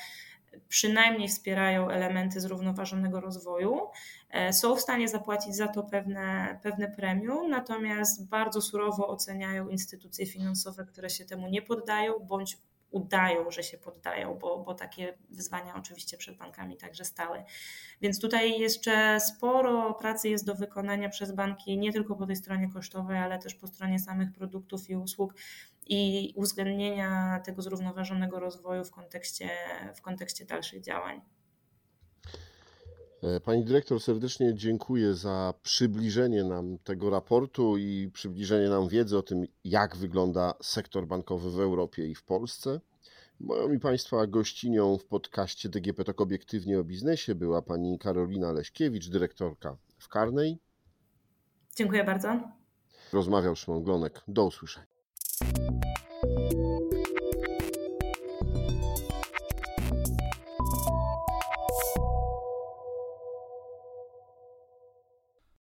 przynajmniej 0.68 1.28
wspierają 1.28 1.90
elementy 1.90 2.40
zrównoważonego 2.40 3.20
rozwoju. 3.20 3.80
E, 4.30 4.52
są 4.52 4.76
w 4.76 4.80
stanie 4.80 5.08
zapłacić 5.08 5.56
za 5.56 5.68
to 5.68 5.82
pewne, 5.82 6.58
pewne 6.62 6.88
premium, 6.88 7.50
natomiast 7.50 8.28
bardzo 8.28 8.60
surowo 8.60 9.08
oceniają 9.08 9.68
instytucje 9.68 10.26
finansowe, 10.26 10.84
które 10.84 11.10
się 11.10 11.24
temu 11.24 11.48
nie 11.48 11.62
poddają 11.62 12.18
bądź 12.18 12.58
udają, 12.90 13.50
że 13.50 13.62
się 13.62 13.78
poddają, 13.78 14.34
bo, 14.34 14.58
bo 14.58 14.74
takie 14.74 15.18
wyzwania 15.30 15.74
oczywiście 15.76 16.16
przed 16.16 16.36
bankami 16.36 16.76
także 16.76 17.04
stały. 17.04 17.44
Więc 18.00 18.20
tutaj 18.20 18.60
jeszcze 18.60 19.20
sporo 19.20 19.94
pracy 19.94 20.28
jest 20.28 20.46
do 20.46 20.54
wykonania 20.54 21.08
przez 21.08 21.32
banki, 21.32 21.78
nie 21.78 21.92
tylko 21.92 22.16
po 22.16 22.26
tej 22.26 22.36
stronie 22.36 22.68
kosztowej, 22.72 23.18
ale 23.18 23.38
też 23.38 23.54
po 23.54 23.66
stronie 23.66 23.98
samych 23.98 24.32
produktów 24.32 24.90
i 24.90 24.96
usług 24.96 25.34
i 25.86 26.32
uwzględnienia 26.36 27.40
tego 27.44 27.62
zrównoważonego 27.62 28.40
rozwoju 28.40 28.84
w 28.84 28.90
kontekście, 28.90 29.50
w 29.96 30.00
kontekście 30.02 30.44
dalszych 30.44 30.82
działań. 30.82 31.20
E, 33.22 33.40
pani 33.40 33.64
dyrektor, 33.64 34.00
serdecznie 34.00 34.54
dziękuję 34.54 35.14
za 35.14 35.54
przybliżenie 35.62 36.44
nam 36.44 36.78
tego 36.78 37.10
raportu 37.10 37.76
i 37.78 38.10
przybliżenie 38.12 38.68
nam 38.68 38.88
wiedzy 38.88 39.18
o 39.18 39.22
tym, 39.22 39.44
jak 39.64 39.96
wygląda 39.96 40.54
sektor 40.62 41.06
bankowy 41.06 41.50
w 41.50 41.60
Europie 41.60 42.06
i 42.06 42.14
w 42.14 42.22
Polsce. 42.22 42.80
Moją 43.40 43.72
i 43.72 43.78
Państwa 43.78 44.26
gościnią 44.26 44.98
w 44.98 45.04
podcaście 45.04 45.68
DGP 45.68 46.04
Tok 46.04 46.20
Obiektywnie 46.20 46.80
o 46.80 46.84
Biznesie 46.84 47.34
była 47.34 47.62
pani 47.62 47.98
Karolina 47.98 48.52
Leśkiewicz, 48.52 49.08
dyrektorka 49.08 49.76
w 49.98 50.08
Karnej. 50.08 50.58
Dziękuję 51.76 52.04
bardzo. 52.04 52.40
Rozmawiał 53.12 53.56
Szymon 53.56 53.82
Glonek. 53.82 54.20
Do 54.28 54.46
usłyszenia. 54.46 54.86